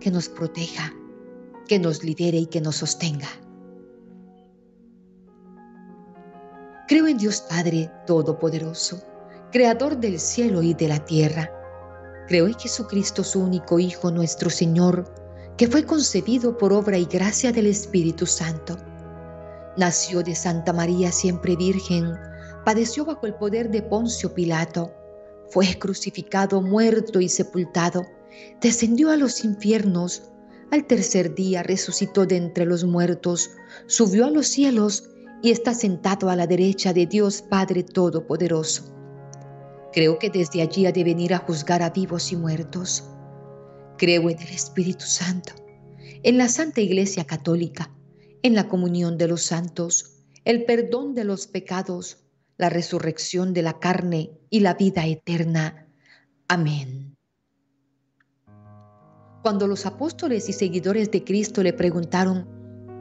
que 0.00 0.10
nos 0.10 0.28
proteja, 0.28 0.92
que 1.68 1.78
nos 1.78 2.02
lidere 2.02 2.38
y 2.38 2.46
que 2.46 2.60
nos 2.60 2.74
sostenga. 2.74 3.28
Creo 6.88 7.06
en 7.06 7.16
Dios 7.16 7.42
Padre 7.48 7.92
Todopoderoso, 8.08 9.04
Creador 9.52 9.98
del 9.98 10.18
cielo 10.18 10.62
y 10.62 10.74
de 10.74 10.88
la 10.88 11.04
tierra 11.04 11.48
Creo 12.26 12.48
en 12.48 12.54
Jesucristo, 12.54 13.22
su 13.22 13.40
único 13.40 13.78
Hijo, 13.78 14.10
nuestro 14.10 14.50
Señor, 14.50 15.04
que 15.56 15.68
fue 15.68 15.84
concebido 15.84 16.58
por 16.58 16.72
obra 16.72 16.98
y 16.98 17.04
gracia 17.04 17.52
del 17.52 17.68
Espíritu 17.68 18.26
Santo. 18.26 18.78
Nació 19.76 20.24
de 20.24 20.34
Santa 20.34 20.72
María 20.72 21.12
siempre 21.12 21.54
Virgen, 21.54 22.14
padeció 22.64 23.04
bajo 23.04 23.26
el 23.26 23.34
poder 23.34 23.70
de 23.70 23.80
Poncio 23.80 24.34
Pilato, 24.34 24.90
fue 25.54 25.78
crucificado, 25.78 26.60
muerto 26.60 27.20
y 27.20 27.28
sepultado, 27.28 28.04
descendió 28.60 29.10
a 29.12 29.16
los 29.16 29.44
infiernos, 29.44 30.32
al 30.72 30.84
tercer 30.84 31.36
día 31.36 31.62
resucitó 31.62 32.26
de 32.26 32.38
entre 32.38 32.64
los 32.64 32.82
muertos, 32.82 33.52
subió 33.86 34.24
a 34.24 34.30
los 34.30 34.48
cielos 34.48 35.10
y 35.44 35.52
está 35.52 35.72
sentado 35.72 36.28
a 36.28 36.34
la 36.34 36.48
derecha 36.48 36.92
de 36.92 37.06
Dios 37.06 37.40
Padre 37.40 37.84
Todopoderoso. 37.84 38.92
Creo 39.92 40.18
que 40.18 40.28
desde 40.28 40.60
allí 40.60 40.86
ha 40.86 40.92
de 40.92 41.04
venir 41.04 41.32
a 41.32 41.38
juzgar 41.38 41.84
a 41.84 41.90
vivos 41.90 42.32
y 42.32 42.36
muertos. 42.36 43.04
Creo 43.96 44.28
en 44.28 44.40
el 44.40 44.48
Espíritu 44.48 45.04
Santo, 45.04 45.52
en 46.24 46.36
la 46.36 46.48
Santa 46.48 46.80
Iglesia 46.80 47.26
Católica, 47.26 47.94
en 48.42 48.56
la 48.56 48.66
comunión 48.66 49.18
de 49.18 49.28
los 49.28 49.42
santos, 49.42 50.16
el 50.44 50.64
perdón 50.64 51.14
de 51.14 51.22
los 51.22 51.46
pecados, 51.46 52.23
la 52.56 52.70
resurrección 52.70 53.52
de 53.52 53.62
la 53.62 53.78
carne 53.78 54.30
y 54.50 54.60
la 54.60 54.74
vida 54.74 55.06
eterna. 55.06 55.86
Amén. 56.48 57.16
Cuando 59.42 59.66
los 59.66 59.84
apóstoles 59.86 60.48
y 60.48 60.52
seguidores 60.52 61.10
de 61.10 61.24
Cristo 61.24 61.62
le 61.62 61.72
preguntaron 61.72 62.48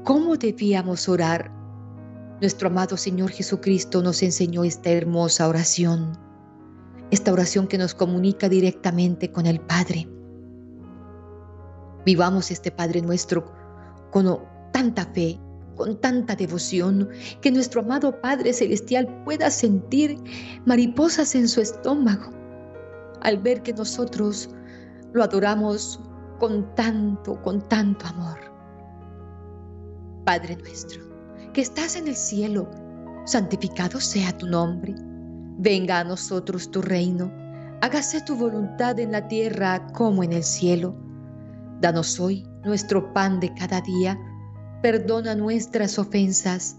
cómo 0.03 0.35
debíamos 0.35 1.07
orar, 1.07 1.51
nuestro 2.41 2.67
amado 2.67 2.97
Señor 2.97 3.31
Jesucristo 3.31 4.01
nos 4.01 4.21
enseñó 4.23 4.65
esta 4.65 4.89
hermosa 4.89 5.47
oración, 5.47 6.17
esta 7.11 7.31
oración 7.31 7.67
que 7.67 7.77
nos 7.77 7.93
comunica 7.93 8.49
directamente 8.49 9.31
con 9.31 9.45
el 9.45 9.61
Padre. 9.61 10.09
Vivamos 12.05 12.51
este 12.51 12.71
Padre 12.71 13.01
nuestro 13.01 13.45
con 14.11 14.39
tanta 14.73 15.05
fe, 15.05 15.39
con 15.75 15.99
tanta 15.99 16.35
devoción, 16.35 17.09
que 17.41 17.51
nuestro 17.51 17.81
amado 17.81 18.19
Padre 18.21 18.53
Celestial 18.53 19.07
pueda 19.23 19.49
sentir 19.49 20.17
mariposas 20.65 21.35
en 21.35 21.47
su 21.47 21.61
estómago 21.61 22.31
al 23.21 23.37
ver 23.37 23.63
que 23.63 23.73
nosotros 23.73 24.49
lo 25.13 25.23
adoramos 25.23 25.99
con 26.39 26.75
tanto, 26.75 27.41
con 27.41 27.61
tanto 27.69 28.05
amor. 28.07 28.39
Padre 30.25 30.57
nuestro, 30.57 31.01
que 31.53 31.61
estás 31.61 31.95
en 31.95 32.07
el 32.07 32.15
cielo, 32.15 32.69
santificado 33.25 33.99
sea 33.99 34.37
tu 34.37 34.47
nombre. 34.47 34.93
Venga 35.57 35.99
a 35.99 36.03
nosotros 36.03 36.69
tu 36.69 36.81
reino. 36.81 37.31
Hágase 37.81 38.21
tu 38.21 38.35
voluntad 38.35 38.99
en 38.99 39.11
la 39.11 39.27
tierra 39.27 39.85
como 39.93 40.23
en 40.23 40.33
el 40.33 40.43
cielo. 40.43 40.95
Danos 41.81 42.19
hoy 42.19 42.45
nuestro 42.63 43.13
pan 43.13 43.39
de 43.39 43.53
cada 43.53 43.81
día 43.81 44.17
perdona 44.83 45.33
nuestras 45.33 45.97
ofensas, 45.97 46.75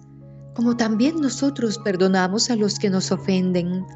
como 0.54 0.76
también 0.76 1.22
nosotros 1.22 1.78
perdonamos 1.78 2.50
a 2.50 2.54
los 2.54 2.78
que 2.78 2.90
nos 2.90 3.10
ofenden. 3.10 3.86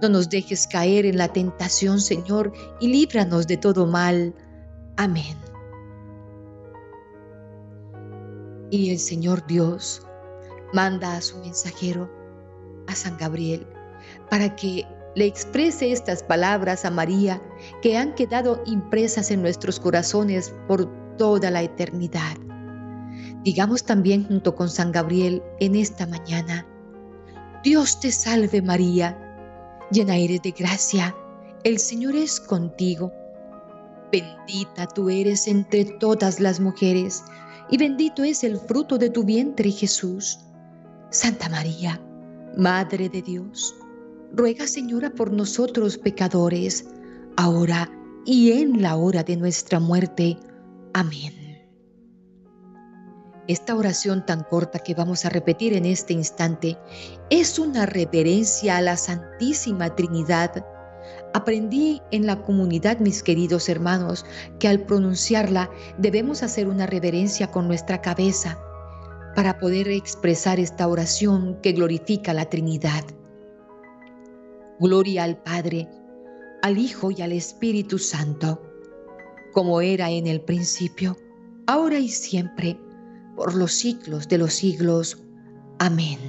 No 0.00 0.08
nos 0.08 0.30
dejes 0.30 0.66
caer 0.66 1.04
en 1.04 1.18
la 1.18 1.28
tentación, 1.28 2.00
Señor, 2.00 2.50
y 2.80 2.88
líbranos 2.88 3.46
de 3.46 3.58
todo 3.58 3.86
mal. 3.86 4.34
Amén. 4.96 5.36
Y 8.70 8.90
el 8.90 8.98
Señor 8.98 9.46
Dios 9.46 10.00
manda 10.72 11.14
a 11.14 11.20
su 11.20 11.36
mensajero, 11.40 12.10
a 12.88 12.94
San 12.94 13.18
Gabriel, 13.18 13.66
para 14.30 14.56
que 14.56 14.86
le 15.14 15.26
exprese 15.26 15.92
estas 15.92 16.22
palabras 16.22 16.86
a 16.86 16.90
María 16.90 17.42
que 17.82 17.98
han 17.98 18.14
quedado 18.14 18.62
impresas 18.64 19.30
en 19.30 19.42
nuestros 19.42 19.78
corazones 19.78 20.54
por 20.66 20.90
toda 21.18 21.50
la 21.50 21.62
eternidad. 21.62 22.38
Digamos 23.44 23.84
también 23.84 24.26
junto 24.26 24.54
con 24.54 24.68
San 24.68 24.92
Gabriel 24.92 25.42
en 25.58 25.74
esta 25.74 26.06
mañana, 26.06 26.66
Dios 27.64 28.00
te 28.00 28.12
salve 28.12 28.62
María, 28.62 29.18
llena 29.90 30.16
eres 30.16 30.42
de 30.42 30.52
gracia, 30.52 31.14
el 31.64 31.78
Señor 31.78 32.16
es 32.16 32.40
contigo. 32.40 33.12
Bendita 34.10 34.86
tú 34.88 35.10
eres 35.10 35.48
entre 35.48 35.84
todas 35.84 36.40
las 36.40 36.60
mujeres, 36.60 37.22
y 37.70 37.78
bendito 37.78 38.22
es 38.22 38.44
el 38.44 38.58
fruto 38.58 38.98
de 38.98 39.10
tu 39.10 39.24
vientre 39.24 39.70
Jesús. 39.70 40.40
Santa 41.10 41.48
María, 41.48 42.00
Madre 42.56 43.08
de 43.08 43.22
Dios, 43.22 43.74
ruega 44.32 44.66
Señora 44.66 45.10
por 45.10 45.32
nosotros 45.32 45.98
pecadores, 45.98 46.86
ahora 47.36 47.90
y 48.24 48.52
en 48.52 48.82
la 48.82 48.96
hora 48.96 49.22
de 49.22 49.36
nuestra 49.36 49.80
muerte. 49.80 50.36
Amén. 50.92 51.41
Esta 53.48 53.74
oración 53.74 54.24
tan 54.24 54.44
corta 54.44 54.78
que 54.78 54.94
vamos 54.94 55.24
a 55.24 55.28
repetir 55.28 55.72
en 55.72 55.84
este 55.84 56.12
instante 56.12 56.78
es 57.28 57.58
una 57.58 57.86
reverencia 57.86 58.76
a 58.76 58.80
la 58.80 58.96
Santísima 58.96 59.96
Trinidad. 59.96 60.64
Aprendí 61.34 62.00
en 62.12 62.26
la 62.26 62.40
comunidad, 62.42 63.00
mis 63.00 63.20
queridos 63.24 63.68
hermanos, 63.68 64.24
que 64.60 64.68
al 64.68 64.84
pronunciarla 64.84 65.70
debemos 65.98 66.44
hacer 66.44 66.68
una 66.68 66.86
reverencia 66.86 67.48
con 67.48 67.66
nuestra 67.66 68.00
cabeza 68.00 68.60
para 69.34 69.58
poder 69.58 69.88
expresar 69.88 70.60
esta 70.60 70.86
oración 70.86 71.58
que 71.62 71.72
glorifica 71.72 72.32
la 72.32 72.44
Trinidad. 72.44 73.04
Gloria 74.78 75.24
al 75.24 75.42
Padre, 75.42 75.88
al 76.62 76.78
Hijo 76.78 77.10
y 77.10 77.22
al 77.22 77.32
Espíritu 77.32 77.98
Santo, 77.98 78.62
como 79.52 79.80
era 79.80 80.10
en 80.10 80.28
el 80.28 80.42
principio, 80.42 81.16
ahora 81.66 81.98
y 81.98 82.08
siempre 82.08 82.78
por 83.42 83.56
los 83.56 83.72
siglos 83.72 84.28
de 84.28 84.38
los 84.38 84.52
siglos. 84.52 85.18
Amén. 85.80 86.20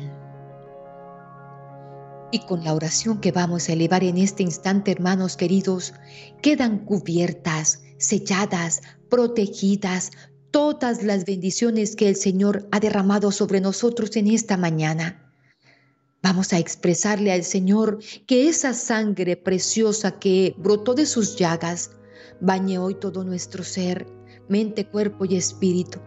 Y 2.31 2.39
con 2.47 2.63
la 2.63 2.73
oración 2.73 3.21
que 3.21 3.31
vamos 3.31 3.69
a 3.69 3.73
elevar 3.73 4.03
en 4.03 4.17
este 4.17 4.41
instante, 4.41 4.89
hermanos 4.89 5.37
queridos, 5.37 5.93
quedan 6.41 6.79
cubiertas, 6.79 7.83
selladas, 7.99 8.81
protegidas 9.11 10.09
todas 10.49 11.03
las 11.03 11.25
bendiciones 11.25 11.95
que 11.95 12.09
el 12.09 12.15
Señor 12.15 12.67
ha 12.71 12.79
derramado 12.79 13.31
sobre 13.31 13.61
nosotros 13.61 14.15
en 14.15 14.25
esta 14.25 14.57
mañana. 14.57 15.31
Vamos 16.23 16.51
a 16.51 16.57
expresarle 16.57 17.31
al 17.31 17.43
Señor 17.43 17.99
que 18.25 18.49
esa 18.49 18.73
sangre 18.73 19.37
preciosa 19.37 20.17
que 20.17 20.55
brotó 20.57 20.95
de 20.95 21.05
sus 21.05 21.35
llagas 21.35 21.91
bañe 22.41 22.79
hoy 22.79 22.95
todo 22.95 23.23
nuestro 23.23 23.63
ser, 23.63 24.07
mente, 24.49 24.87
cuerpo 24.87 25.25
y 25.25 25.35
espíritu 25.35 25.99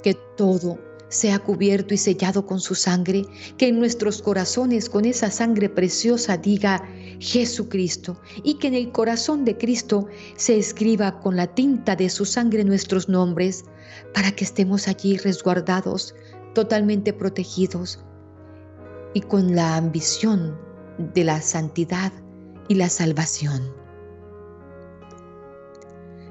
que 0.00 0.14
todo 0.36 0.78
sea 1.10 1.40
cubierto 1.40 1.92
y 1.92 1.96
sellado 1.96 2.46
con 2.46 2.60
su 2.60 2.74
sangre, 2.74 3.26
que 3.58 3.68
en 3.68 3.78
nuestros 3.78 4.22
corazones 4.22 4.88
con 4.88 5.04
esa 5.04 5.30
sangre 5.30 5.68
preciosa 5.68 6.36
diga 6.36 6.88
Jesucristo 7.18 8.20
y 8.44 8.54
que 8.54 8.68
en 8.68 8.74
el 8.74 8.92
corazón 8.92 9.44
de 9.44 9.58
Cristo 9.58 10.06
se 10.36 10.56
escriba 10.56 11.20
con 11.20 11.36
la 11.36 11.48
tinta 11.48 11.96
de 11.96 12.08
su 12.08 12.24
sangre 12.24 12.64
nuestros 12.64 13.08
nombres, 13.08 13.64
para 14.14 14.30
que 14.30 14.44
estemos 14.44 14.86
allí 14.86 15.16
resguardados, 15.18 16.14
totalmente 16.54 17.12
protegidos 17.12 17.98
y 19.12 19.20
con 19.20 19.54
la 19.54 19.76
ambición 19.76 20.56
de 21.14 21.24
la 21.24 21.40
santidad 21.40 22.12
y 22.68 22.74
la 22.76 22.88
salvación. 22.88 23.62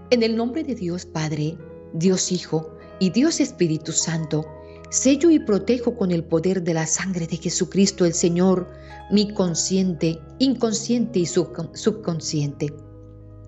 En 0.09 0.23
el 0.23 0.37
nombre 0.37 0.63
de 0.63 0.73
Dios 0.73 1.05
Padre, 1.05 1.57
Dios 1.93 2.31
Hijo, 2.31 2.78
y 2.99 3.09
Dios 3.11 3.39
Espíritu 3.39 3.91
Santo, 3.93 4.45
sello 4.89 5.29
y 5.29 5.39
protejo 5.39 5.95
con 5.95 6.11
el 6.11 6.23
poder 6.23 6.63
de 6.63 6.73
la 6.73 6.85
sangre 6.85 7.27
de 7.27 7.37
Jesucristo 7.37 8.05
el 8.05 8.13
Señor, 8.13 8.67
mi 9.09 9.33
consciente, 9.33 10.19
inconsciente 10.39 11.19
y 11.19 11.25
subconsciente. 11.25 12.73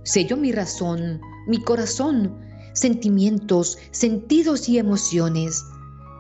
Sello 0.04 0.38
mi 0.38 0.52
razón, 0.52 1.20
mi 1.48 1.62
corazón, 1.62 2.36
sentimientos, 2.74 3.78
sentidos 3.92 4.70
y 4.70 4.78
emociones, 4.78 5.64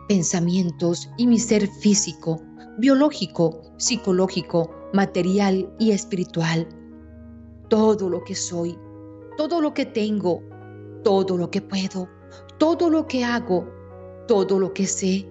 pensamientos 0.07 1.09
y 1.17 1.25
mi 1.25 1.39
ser 1.39 1.67
físico, 1.67 2.41
biológico, 2.77 3.61
psicológico, 3.77 4.69
material 4.93 5.73
y 5.79 5.91
espiritual. 5.91 6.67
Todo 7.69 8.09
lo 8.09 8.23
que 8.23 8.35
soy, 8.35 8.77
todo 9.37 9.61
lo 9.61 9.73
que 9.73 9.85
tengo, 9.85 10.43
todo 11.03 11.37
lo 11.37 11.49
que 11.49 11.61
puedo 11.61 12.09
todo 12.61 12.91
lo 12.91 13.07
que 13.07 13.23
hago, 13.23 13.67
todo 14.27 14.59
lo 14.59 14.71
que 14.71 14.85
sé, 14.85 15.27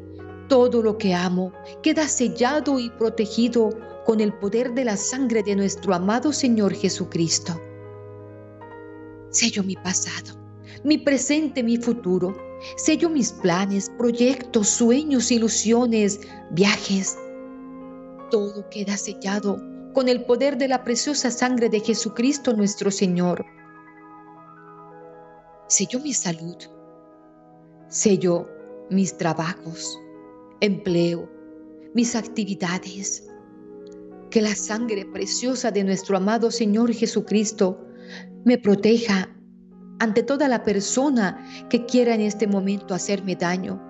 todo 0.48 0.82
lo 0.82 0.98
que 0.98 1.14
amo, 1.14 1.52
queda 1.80 2.08
sellado 2.08 2.80
y 2.80 2.90
protegido 2.90 3.70
con 4.04 4.18
el 4.18 4.32
poder 4.32 4.74
de 4.74 4.84
la 4.84 4.96
sangre 4.96 5.44
de 5.44 5.54
nuestro 5.54 5.94
amado 5.94 6.32
Señor 6.32 6.74
Jesucristo. 6.74 7.52
Sello 9.30 9.62
mi 9.62 9.76
pasado, 9.76 10.40
mi 10.82 10.98
presente, 10.98 11.62
mi 11.62 11.76
futuro. 11.76 12.36
Sello 12.76 13.08
mis 13.08 13.30
planes, 13.30 13.92
proyectos, 13.96 14.66
sueños, 14.66 15.30
ilusiones, 15.30 16.18
viajes. 16.50 17.16
Todo 18.32 18.68
queda 18.70 18.96
sellado 18.96 19.62
con 19.94 20.08
el 20.08 20.24
poder 20.24 20.58
de 20.58 20.66
la 20.66 20.82
preciosa 20.82 21.30
sangre 21.30 21.68
de 21.68 21.78
Jesucristo 21.78 22.54
nuestro 22.54 22.90
Señor. 22.90 23.46
Sello 25.68 26.00
mi 26.00 26.12
salud, 26.12 26.56
Sello 27.90 28.48
mis 28.88 29.16
trabajos, 29.16 29.98
empleo, 30.60 31.28
mis 31.92 32.14
actividades. 32.14 33.28
Que 34.30 34.40
la 34.40 34.54
sangre 34.54 35.04
preciosa 35.06 35.72
de 35.72 35.82
nuestro 35.82 36.16
amado 36.16 36.52
Señor 36.52 36.92
Jesucristo 36.92 37.84
me 38.44 38.58
proteja 38.58 39.28
ante 39.98 40.22
toda 40.22 40.46
la 40.46 40.62
persona 40.62 41.44
que 41.68 41.84
quiera 41.84 42.14
en 42.14 42.20
este 42.20 42.46
momento 42.46 42.94
hacerme 42.94 43.34
daño, 43.34 43.82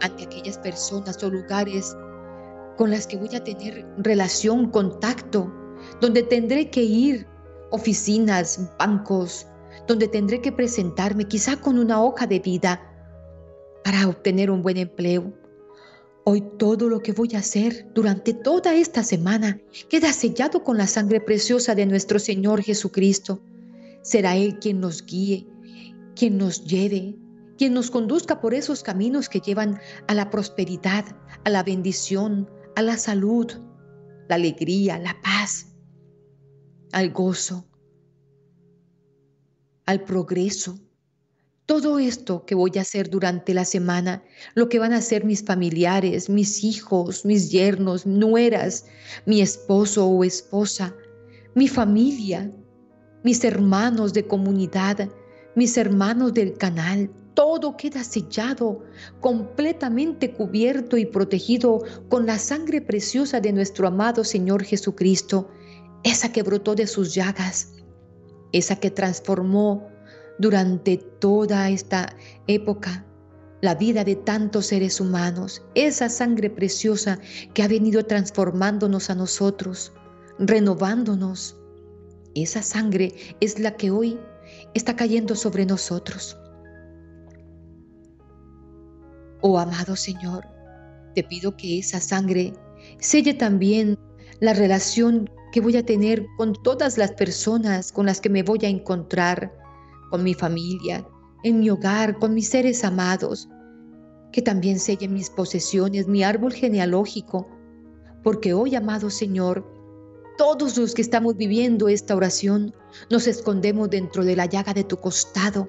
ante 0.00 0.24
aquellas 0.24 0.56
personas 0.56 1.22
o 1.22 1.28
lugares 1.28 1.94
con 2.78 2.90
las 2.90 3.06
que 3.06 3.18
voy 3.18 3.34
a 3.36 3.44
tener 3.44 3.86
relación, 3.98 4.70
contacto, 4.70 5.52
donde 6.00 6.22
tendré 6.22 6.70
que 6.70 6.82
ir, 6.82 7.26
oficinas, 7.72 8.58
bancos, 8.78 9.46
donde 9.86 10.08
tendré 10.08 10.40
que 10.40 10.52
presentarme 10.52 11.26
quizá 11.26 11.56
con 11.56 11.78
una 11.78 12.02
hoja 12.02 12.26
de 12.26 12.38
vida 12.38 12.90
para 13.84 14.08
obtener 14.08 14.50
un 14.50 14.62
buen 14.62 14.76
empleo. 14.76 15.32
Hoy 16.24 16.42
todo 16.58 16.88
lo 16.88 17.00
que 17.00 17.12
voy 17.12 17.30
a 17.34 17.40
hacer 17.40 17.86
durante 17.94 18.32
toda 18.32 18.74
esta 18.74 19.02
semana 19.02 19.60
queda 19.90 20.12
sellado 20.12 20.64
con 20.64 20.78
la 20.78 20.86
sangre 20.86 21.20
preciosa 21.20 21.74
de 21.74 21.84
nuestro 21.84 22.18
Señor 22.18 22.62
Jesucristo. 22.62 23.42
Será 24.02 24.36
Él 24.36 24.58
quien 24.58 24.80
nos 24.80 25.04
guíe, 25.04 25.46
quien 26.16 26.38
nos 26.38 26.64
lleve, 26.64 27.18
quien 27.58 27.74
nos 27.74 27.90
conduzca 27.90 28.40
por 28.40 28.54
esos 28.54 28.82
caminos 28.82 29.28
que 29.28 29.40
llevan 29.40 29.80
a 30.08 30.14
la 30.14 30.30
prosperidad, 30.30 31.04
a 31.44 31.50
la 31.50 31.62
bendición, 31.62 32.48
a 32.74 32.80
la 32.80 32.96
salud, 32.96 33.52
la 34.28 34.36
alegría, 34.36 34.98
la 34.98 35.20
paz, 35.22 35.74
al 36.92 37.10
gozo, 37.10 37.66
al 39.86 40.02
progreso. 40.02 40.78
Todo 41.66 41.98
esto 41.98 42.44
que 42.44 42.54
voy 42.54 42.72
a 42.76 42.82
hacer 42.82 43.08
durante 43.08 43.54
la 43.54 43.64
semana, 43.64 44.22
lo 44.54 44.68
que 44.68 44.78
van 44.78 44.92
a 44.92 44.98
hacer 44.98 45.24
mis 45.24 45.42
familiares, 45.42 46.28
mis 46.28 46.62
hijos, 46.62 47.24
mis 47.24 47.50
yernos, 47.50 48.04
nueras, 48.04 48.84
mi 49.24 49.40
esposo 49.40 50.06
o 50.06 50.24
esposa, 50.24 50.94
mi 51.54 51.68
familia, 51.68 52.52
mis 53.22 53.42
hermanos 53.44 54.12
de 54.12 54.26
comunidad, 54.26 55.08
mis 55.54 55.78
hermanos 55.78 56.34
del 56.34 56.58
canal, 56.58 57.10
todo 57.32 57.76
queda 57.76 58.04
sellado, 58.04 58.84
completamente 59.20 60.32
cubierto 60.32 60.96
y 60.96 61.06
protegido 61.06 61.82
con 62.08 62.26
la 62.26 62.38
sangre 62.38 62.80
preciosa 62.80 63.40
de 63.40 63.52
nuestro 63.52 63.88
amado 63.88 64.22
Señor 64.22 64.64
Jesucristo, 64.64 65.48
esa 66.02 66.30
que 66.30 66.42
brotó 66.42 66.74
de 66.74 66.86
sus 66.86 67.14
llagas, 67.14 67.72
esa 68.54 68.76
que 68.76 68.90
transformó 68.90 69.88
durante 70.38 70.96
toda 70.96 71.68
esta 71.70 72.16
época 72.46 73.04
la 73.60 73.74
vida 73.74 74.04
de 74.04 74.14
tantos 74.14 74.66
seres 74.66 75.00
humanos, 75.00 75.62
esa 75.74 76.08
sangre 76.08 76.50
preciosa 76.50 77.18
que 77.52 77.64
ha 77.64 77.68
venido 77.68 78.04
transformándonos 78.04 79.10
a 79.10 79.16
nosotros, 79.16 79.92
renovándonos. 80.38 81.56
Esa 82.36 82.62
sangre 82.62 83.12
es 83.40 83.58
la 83.58 83.76
que 83.76 83.90
hoy 83.90 84.20
está 84.74 84.94
cayendo 84.94 85.34
sobre 85.34 85.66
nosotros. 85.66 86.38
Oh 89.40 89.58
amado 89.58 89.96
Señor, 89.96 90.46
te 91.14 91.24
pido 91.24 91.56
que 91.56 91.80
esa 91.80 92.00
sangre 92.00 92.52
selle 93.00 93.34
también 93.34 93.98
la 94.40 94.52
relación 94.52 95.28
que 95.54 95.60
voy 95.60 95.76
a 95.76 95.86
tener 95.86 96.26
con 96.36 96.52
todas 96.52 96.98
las 96.98 97.12
personas 97.12 97.92
con 97.92 98.06
las 98.06 98.20
que 98.20 98.28
me 98.28 98.42
voy 98.42 98.58
a 98.64 98.68
encontrar, 98.68 99.56
con 100.10 100.24
mi 100.24 100.34
familia, 100.34 101.06
en 101.44 101.60
mi 101.60 101.70
hogar, 101.70 102.18
con 102.18 102.34
mis 102.34 102.48
seres 102.48 102.82
amados, 102.82 103.48
que 104.32 104.42
también 104.42 104.80
selle 104.80 105.06
mis 105.06 105.30
posesiones, 105.30 106.08
mi 106.08 106.24
árbol 106.24 106.52
genealógico, 106.52 107.46
porque 108.24 108.52
hoy, 108.52 108.74
amado 108.74 109.10
Señor, 109.10 109.64
todos 110.38 110.76
los 110.76 110.92
que 110.92 111.02
estamos 111.02 111.36
viviendo 111.36 111.88
esta 111.88 112.16
oración 112.16 112.74
nos 113.08 113.28
escondemos 113.28 113.88
dentro 113.90 114.24
de 114.24 114.34
la 114.34 114.46
llaga 114.46 114.74
de 114.74 114.82
tu 114.82 114.96
costado. 114.96 115.68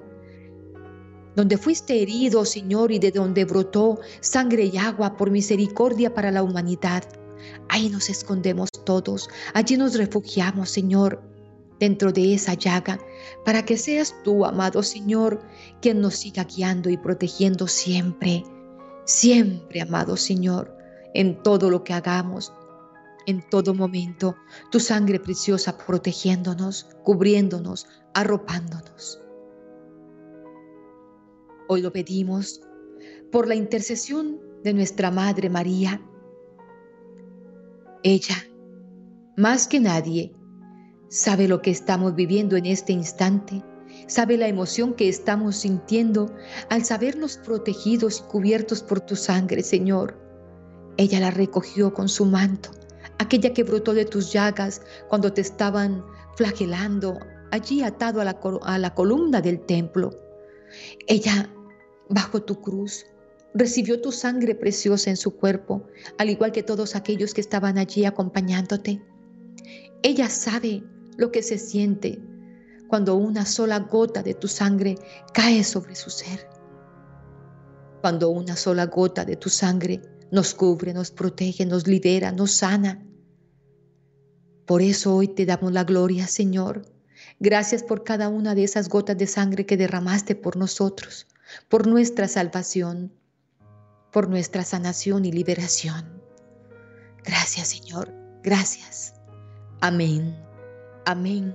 Donde 1.36 1.58
fuiste 1.58 2.02
herido, 2.02 2.44
Señor, 2.44 2.90
y 2.90 2.98
de 2.98 3.12
donde 3.12 3.44
brotó 3.44 4.00
sangre 4.18 4.64
y 4.64 4.78
agua 4.78 5.16
por 5.16 5.30
misericordia 5.30 6.12
para 6.12 6.32
la 6.32 6.42
humanidad. 6.42 7.04
Ahí 7.68 7.88
nos 7.88 8.08
escondemos 8.08 8.70
todos, 8.84 9.28
allí 9.54 9.76
nos 9.76 9.96
refugiamos, 9.96 10.70
Señor, 10.70 11.22
dentro 11.78 12.12
de 12.12 12.34
esa 12.34 12.54
llaga, 12.54 12.98
para 13.44 13.64
que 13.64 13.76
seas 13.76 14.14
tú, 14.24 14.44
amado 14.44 14.82
Señor, 14.82 15.42
quien 15.82 16.00
nos 16.00 16.14
siga 16.14 16.44
guiando 16.44 16.88
y 16.88 16.96
protegiendo 16.96 17.66
siempre, 17.66 18.44
siempre, 19.04 19.82
amado 19.82 20.16
Señor, 20.16 20.74
en 21.14 21.42
todo 21.42 21.70
lo 21.70 21.84
que 21.84 21.92
hagamos, 21.92 22.52
en 23.26 23.42
todo 23.50 23.74
momento, 23.74 24.36
tu 24.70 24.80
sangre 24.80 25.18
preciosa 25.18 25.76
protegiéndonos, 25.76 26.88
cubriéndonos, 27.02 27.86
arropándonos. 28.14 29.20
Hoy 31.68 31.82
lo 31.82 31.92
pedimos 31.92 32.60
por 33.32 33.48
la 33.48 33.56
intercesión 33.56 34.40
de 34.62 34.72
nuestra 34.72 35.10
Madre 35.10 35.50
María. 35.50 36.00
Ella, 38.08 38.36
más 39.36 39.66
que 39.66 39.80
nadie, 39.80 40.32
sabe 41.08 41.48
lo 41.48 41.60
que 41.60 41.72
estamos 41.72 42.14
viviendo 42.14 42.54
en 42.54 42.64
este 42.66 42.92
instante, 42.92 43.64
sabe 44.06 44.36
la 44.36 44.46
emoción 44.46 44.94
que 44.94 45.08
estamos 45.08 45.56
sintiendo 45.56 46.32
al 46.70 46.84
sabernos 46.84 47.36
protegidos 47.38 48.20
y 48.20 48.30
cubiertos 48.30 48.84
por 48.84 49.00
tu 49.00 49.16
sangre, 49.16 49.60
Señor. 49.64 50.16
Ella 50.98 51.18
la 51.18 51.32
recogió 51.32 51.92
con 51.92 52.08
su 52.08 52.26
manto, 52.26 52.70
aquella 53.18 53.52
que 53.52 53.64
brotó 53.64 53.92
de 53.92 54.04
tus 54.04 54.32
llagas 54.32 54.82
cuando 55.08 55.32
te 55.32 55.40
estaban 55.40 56.04
flagelando 56.36 57.18
allí 57.50 57.82
atado 57.82 58.20
a 58.20 58.24
la, 58.24 58.38
la 58.78 58.94
columna 58.94 59.40
del 59.40 59.66
templo. 59.66 60.14
Ella 61.08 61.50
bajo 62.08 62.40
tu 62.40 62.60
cruz, 62.60 63.04
recibió 63.56 64.00
tu 64.00 64.12
sangre 64.12 64.54
preciosa 64.54 65.10
en 65.10 65.16
su 65.16 65.36
cuerpo, 65.36 65.86
al 66.18 66.30
igual 66.30 66.52
que 66.52 66.62
todos 66.62 66.94
aquellos 66.94 67.34
que 67.34 67.40
estaban 67.40 67.78
allí 67.78 68.04
acompañándote. 68.04 69.02
Ella 70.02 70.28
sabe 70.28 70.84
lo 71.16 71.32
que 71.32 71.42
se 71.42 71.58
siente 71.58 72.20
cuando 72.88 73.16
una 73.16 73.46
sola 73.46 73.80
gota 73.80 74.22
de 74.22 74.34
tu 74.34 74.46
sangre 74.46 74.96
cae 75.32 75.64
sobre 75.64 75.94
su 75.96 76.10
ser. 76.10 76.48
Cuando 78.00 78.30
una 78.30 78.56
sola 78.56 78.86
gota 78.86 79.24
de 79.24 79.36
tu 79.36 79.48
sangre 79.48 80.02
nos 80.30 80.54
cubre, 80.54 80.92
nos 80.92 81.10
protege, 81.10 81.66
nos 81.66 81.86
libera, 81.86 82.30
nos 82.30 82.52
sana. 82.52 83.02
Por 84.66 84.82
eso 84.82 85.14
hoy 85.14 85.28
te 85.28 85.46
damos 85.46 85.72
la 85.72 85.84
gloria, 85.84 86.26
Señor. 86.26 86.82
Gracias 87.40 87.82
por 87.82 88.04
cada 88.04 88.28
una 88.28 88.54
de 88.54 88.64
esas 88.64 88.88
gotas 88.88 89.16
de 89.16 89.26
sangre 89.26 89.66
que 89.66 89.76
derramaste 89.76 90.34
por 90.34 90.56
nosotros 90.56 91.26
por 91.68 91.86
nuestra 91.86 92.28
salvación, 92.28 93.12
por 94.16 94.30
nuestra 94.30 94.64
sanación 94.64 95.26
y 95.26 95.30
liberación. 95.30 96.22
Gracias 97.22 97.68
Señor, 97.68 98.14
gracias. 98.42 99.12
Amén, 99.82 100.34
amén, 101.04 101.54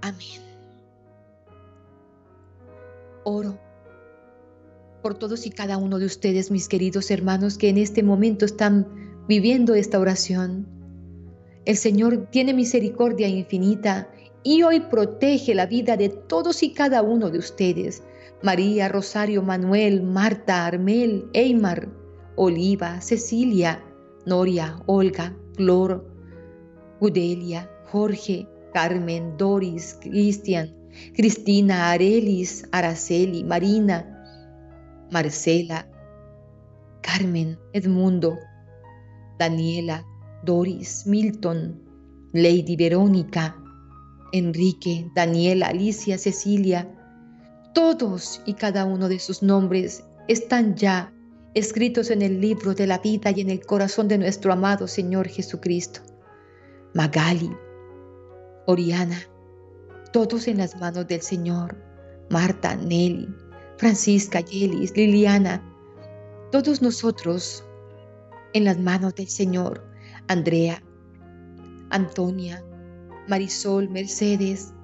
amén. 0.00 0.40
Oro 3.22 3.60
por 5.02 5.18
todos 5.18 5.44
y 5.44 5.50
cada 5.50 5.76
uno 5.76 5.98
de 5.98 6.06
ustedes, 6.06 6.50
mis 6.50 6.68
queridos 6.68 7.10
hermanos, 7.10 7.58
que 7.58 7.68
en 7.68 7.76
este 7.76 8.02
momento 8.02 8.46
están 8.46 8.88
viviendo 9.28 9.74
esta 9.74 10.00
oración. 10.00 10.66
El 11.66 11.76
Señor 11.76 12.28
tiene 12.30 12.54
misericordia 12.54 13.28
infinita 13.28 14.08
y 14.42 14.62
hoy 14.62 14.80
protege 14.80 15.54
la 15.54 15.66
vida 15.66 15.98
de 15.98 16.08
todos 16.08 16.62
y 16.62 16.72
cada 16.72 17.02
uno 17.02 17.28
de 17.28 17.40
ustedes 17.40 18.02
María, 18.42 18.88
Rosario, 18.88 19.42
Manuel, 19.42 20.02
Marta, 20.02 20.66
Armel, 20.66 21.28
Eymar, 21.32 21.88
Oliva, 22.36 23.00
Cecilia, 23.00 23.82
Noria, 24.26 24.80
Olga, 24.86 25.36
Flor, 25.54 26.06
Gudelia, 27.00 27.68
Jorge, 27.90 28.46
Carmen, 28.72 29.36
Doris, 29.36 29.98
Cristian, 30.00 30.72
Cristina, 31.14 31.90
Arelis, 31.90 32.64
Araceli, 32.70 33.42
Marina, 33.42 34.06
Marcela, 35.10 35.88
Carmen, 37.02 37.58
Edmundo, 37.72 38.38
Daniela, 39.38 40.04
Doris, 40.44 41.06
Milton, 41.06 41.82
Lady 42.32 42.76
Verónica, 42.76 43.56
Enrique, 44.32 45.10
Daniela, 45.14 45.68
Alicia, 45.68 46.18
Cecilia, 46.18 46.86
todos 47.78 48.42
y 48.44 48.54
cada 48.54 48.84
uno 48.84 49.08
de 49.08 49.20
sus 49.20 49.40
nombres 49.40 50.02
están 50.26 50.74
ya 50.74 51.12
escritos 51.54 52.10
en 52.10 52.22
el 52.22 52.40
libro 52.40 52.74
de 52.74 52.88
la 52.88 52.98
vida 52.98 53.30
y 53.30 53.40
en 53.40 53.50
el 53.50 53.64
corazón 53.64 54.08
de 54.08 54.18
nuestro 54.18 54.52
amado 54.52 54.88
Señor 54.88 55.28
Jesucristo. 55.28 56.00
Magali, 56.94 57.56
Oriana, 58.66 59.20
todos 60.12 60.48
en 60.48 60.58
las 60.58 60.74
manos 60.80 61.06
del 61.06 61.22
Señor. 61.22 61.76
Marta, 62.30 62.74
Nelly, 62.74 63.32
Francisca, 63.76 64.40
Yelis, 64.40 64.96
Liliana, 64.96 65.62
todos 66.50 66.82
nosotros 66.82 67.64
en 68.54 68.64
las 68.64 68.80
manos 68.80 69.14
del 69.14 69.28
Señor. 69.28 69.86
Andrea, 70.26 70.82
Antonia, 71.90 72.60
Marisol, 73.28 73.88
Mercedes, 73.88 74.74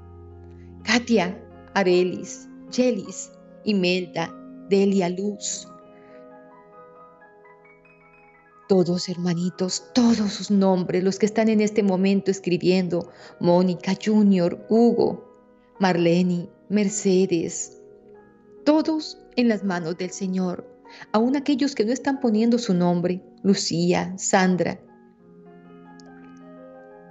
Katia, 0.85 1.37
Arelis, 1.75 2.49
Chelis, 2.75 3.31
Imelda, 3.63 4.35
Delia 4.69 5.09
Luz, 5.09 5.69
Todos 8.69 9.09
hermanitos, 9.09 9.85
todos 9.95 10.33
sus 10.33 10.51
nombres, 10.51 11.05
los 11.05 11.21
que 11.21 11.27
están 11.27 11.49
en 11.49 11.61
este 11.61 11.85
momento 11.85 12.33
escribiendo, 12.33 13.13
Mónica 13.39 13.93
Junior, 14.05 14.67
Hugo, 14.69 15.25
Marlene, 15.79 16.49
Mercedes, 16.69 17.81
todos 18.65 19.19
en 19.37 19.49
las 19.51 19.63
manos 19.63 19.97
del 19.97 20.11
Señor, 20.11 20.69
aún 21.13 21.37
aquellos 21.37 21.77
que 21.77 21.85
no 21.85 21.93
están 21.93 22.19
poniendo 22.19 22.59
su 22.59 22.75
nombre, 22.75 23.23
Lucía, 23.45 24.13
Sandra. 24.19 24.81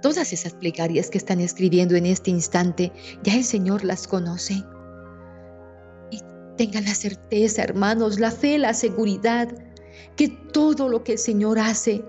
Todas 0.02 0.30
esas 0.34 0.52
plegarias 0.52 1.08
que 1.08 1.16
están 1.16 1.40
escribiendo 1.40 1.96
en 1.96 2.04
este 2.04 2.30
instante, 2.30 2.92
ya 3.22 3.34
el 3.34 3.44
Señor 3.44 3.82
las 3.82 4.06
conoce. 4.06 4.62
Tengan 6.56 6.84
la 6.84 6.94
certeza, 6.94 7.62
hermanos, 7.62 8.20
la 8.20 8.30
fe, 8.30 8.58
la 8.58 8.74
seguridad, 8.74 9.48
que 10.16 10.28
todo 10.52 10.88
lo 10.88 11.02
que 11.02 11.12
el 11.12 11.18
Señor 11.18 11.58
hace 11.58 12.04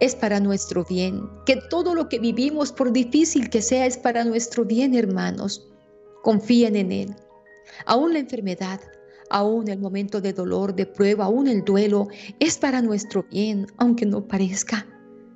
es 0.00 0.14
para 0.14 0.38
nuestro 0.38 0.84
bien, 0.84 1.28
que 1.44 1.56
todo 1.70 1.94
lo 1.94 2.08
que 2.08 2.20
vivimos, 2.20 2.72
por 2.72 2.92
difícil 2.92 3.50
que 3.50 3.60
sea, 3.60 3.86
es 3.86 3.96
para 3.96 4.24
nuestro 4.24 4.64
bien, 4.64 4.94
hermanos. 4.94 5.66
Confíen 6.22 6.76
en 6.76 6.92
Él. 6.92 7.16
Aún 7.86 8.12
la 8.12 8.20
enfermedad, 8.20 8.80
aún 9.30 9.68
el 9.68 9.78
momento 9.78 10.20
de 10.20 10.32
dolor, 10.32 10.74
de 10.74 10.86
prueba, 10.86 11.24
aún 11.24 11.48
el 11.48 11.64
duelo, 11.64 12.08
es 12.38 12.58
para 12.58 12.80
nuestro 12.80 13.24
bien, 13.30 13.66
aunque 13.76 14.06
no 14.06 14.26
parezca. 14.26 14.86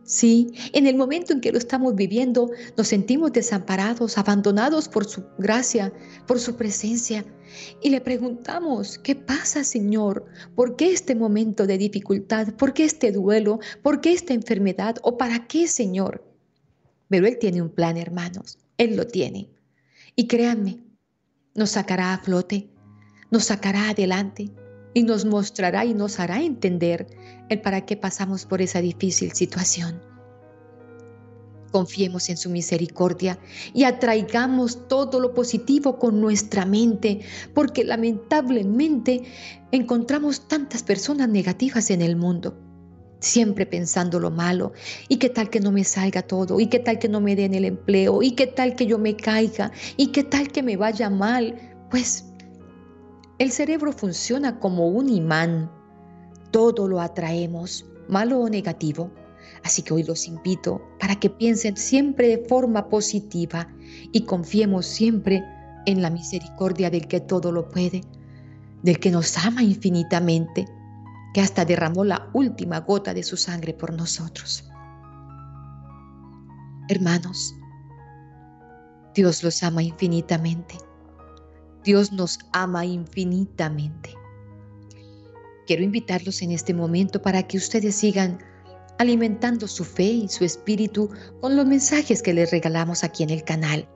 Sí, 0.05 0.53
en 0.73 0.87
el 0.87 0.97
momento 0.97 1.33
en 1.33 1.41
que 1.41 1.53
lo 1.53 1.59
estamos 1.59 1.95
viviendo, 1.95 2.51
nos 2.77 2.89
sentimos 2.89 3.33
desamparados, 3.33 4.19
abandonados 4.19 4.89
por 4.89 5.05
su 5.05 5.25
gracia, 5.39 5.93
por 6.27 6.41
su 6.41 6.57
presencia. 6.57 7.25
Y 7.83 7.91
le 7.91 8.01
preguntamos, 8.01 8.99
¿qué 8.99 9.15
pasa, 9.15 9.63
Señor? 9.63 10.27
¿Por 10.57 10.75
qué 10.77 10.93
este 10.93 11.15
momento 11.15 11.67
de 11.67 11.79
dificultad? 11.79 12.55
¿Por 12.55 12.73
qué 12.73 12.85
este 12.85 13.13
duelo? 13.13 13.61
¿Por 13.83 14.01
qué 14.01 14.13
esta 14.13 14.35
enfermedad? 14.35 14.97
¿O 15.03 15.17
para 15.17 15.47
qué, 15.47 15.69
Señor? 15.69 16.25
Pero 17.09 17.27
Él 17.27 17.39
tiene 17.39 17.63
un 17.63 17.71
plan, 17.71 17.97
hermanos. 17.97 18.59
Él 18.79 18.97
lo 18.97 19.07
tiene. 19.07 19.51
Y 20.17 20.27
créanme, 20.27 20.83
nos 21.55 21.71
sacará 21.71 22.13
a 22.13 22.19
flote, 22.19 22.71
nos 23.31 23.45
sacará 23.45 23.91
adelante 23.91 24.51
y 24.95 25.03
nos 25.03 25.25
mostrará 25.25 25.85
y 25.85 25.95
nos 25.95 26.21
hará 26.21 26.43
entender 26.43 27.07
el 27.49 27.61
para 27.61 27.85
qué 27.85 27.97
pasamos 27.97 28.45
por 28.45 28.63
esa 28.63 28.81
difícil 28.81 29.33
situación. 29.33 30.01
Confiemos 31.71 32.29
en 32.29 32.37
su 32.37 32.51
misericordia 32.51 33.39
y 33.73 33.85
atraigamos 33.85 34.89
todo 34.89 35.21
lo 35.21 35.33
positivo 35.33 35.99
con 35.99 36.21
nuestra 36.21 36.67
mente, 36.67 37.21
porque 37.55 37.83
lamentablemente 37.83 39.23
encontramos 39.71 40.49
tantas 40.49 40.83
personas 40.83 41.31
negativas 41.31 41.91
en 41.91 42.03
el 42.03 42.15
mundo, 42.15 42.59
siempre 43.21 43.65
pensando 43.65 44.21
lo 44.21 44.31
malo, 44.31 44.73
y 45.09 45.17
qué 45.17 45.31
tal 45.31 45.49
que 45.49 45.61
no 45.61 45.73
me 45.73 45.85
salga 45.85 46.21
todo, 46.21 46.61
y 46.61 46.67
qué 46.67 46.79
tal 46.79 46.99
que 46.99 47.09
no 47.09 47.23
me 47.23 47.35
den 47.35 47.55
el 47.55 47.65
empleo, 47.65 48.23
y 48.23 48.33
qué 48.33 48.49
tal 48.49 48.77
que 48.77 48.85
yo 48.85 48.99
me 48.99 49.17
caiga, 49.17 49.73
y 49.97 50.09
qué 50.09 50.25
tal 50.25 50.49
que 50.49 50.63
me 50.63 50.77
vaya 50.77 51.09
mal. 51.09 51.57
Pues 51.91 52.32
el 53.43 53.51
cerebro 53.51 53.93
funciona 53.93 54.61
como 54.61 54.87
un 54.87 55.09
imán. 55.09 55.69
Todo 56.53 56.87
lo 56.87 57.01
atraemos, 57.01 57.85
malo 58.09 58.39
o 58.39 58.49
negativo. 58.49 59.11
Así 59.65 59.83
que 59.83 59.93
hoy 59.93 60.05
los 60.05 60.29
invito 60.29 60.81
para 61.01 61.17
que 61.17 61.29
piensen 61.29 61.77
siempre 61.77 62.29
de 62.29 62.49
forma 62.49 62.89
positiva 62.89 63.67
y 64.13 64.27
confiemos 64.27 64.87
siempre 64.87 65.43
en 65.87 66.03
la 66.03 66.11
misericordia 66.11 66.89
del 66.89 67.09
que 67.09 67.19
todo 67.19 67.51
lo 67.51 67.69
puede, 67.69 68.03
del 68.85 69.01
que 69.01 69.11
nos 69.11 69.37
ama 69.45 69.65
infinitamente, 69.65 70.65
que 71.35 71.41
hasta 71.41 71.65
derramó 71.65 72.05
la 72.05 72.31
última 72.35 72.79
gota 72.79 73.13
de 73.13 73.25
su 73.25 73.37
sangre 73.37 73.75
por 73.75 73.93
nosotros. 73.93 74.71
Hermanos, 76.89 77.57
Dios 79.17 79.43
los 79.43 79.65
ama 79.65 79.83
infinitamente 79.83 80.77
Dios 81.85 82.13
nos 82.13 82.39
ama 82.53 82.85
infinitamente. 82.85 84.15
Quiero 85.67 85.83
invitarlos 85.83 86.43
en 86.43 86.53
este 86.53 86.75
momento 86.75 87.23
para 87.23 87.43
que 87.45 87.57
ustedes 87.57 87.95
sigan 87.95 88.39
alimentando 88.99 89.67
su 89.67 89.85
fe 89.85 90.05
y 90.05 90.29
su 90.29 90.45
espíritu 90.45 91.11
con 91.41 91.57
los 91.57 91.67
mensajes 91.67 92.23
que 92.23 92.35
les 92.35 92.51
regalamos 92.51 93.05
aquí 93.05 93.23
en 93.23 93.31
el 93.31 93.45
canal. 93.45 93.89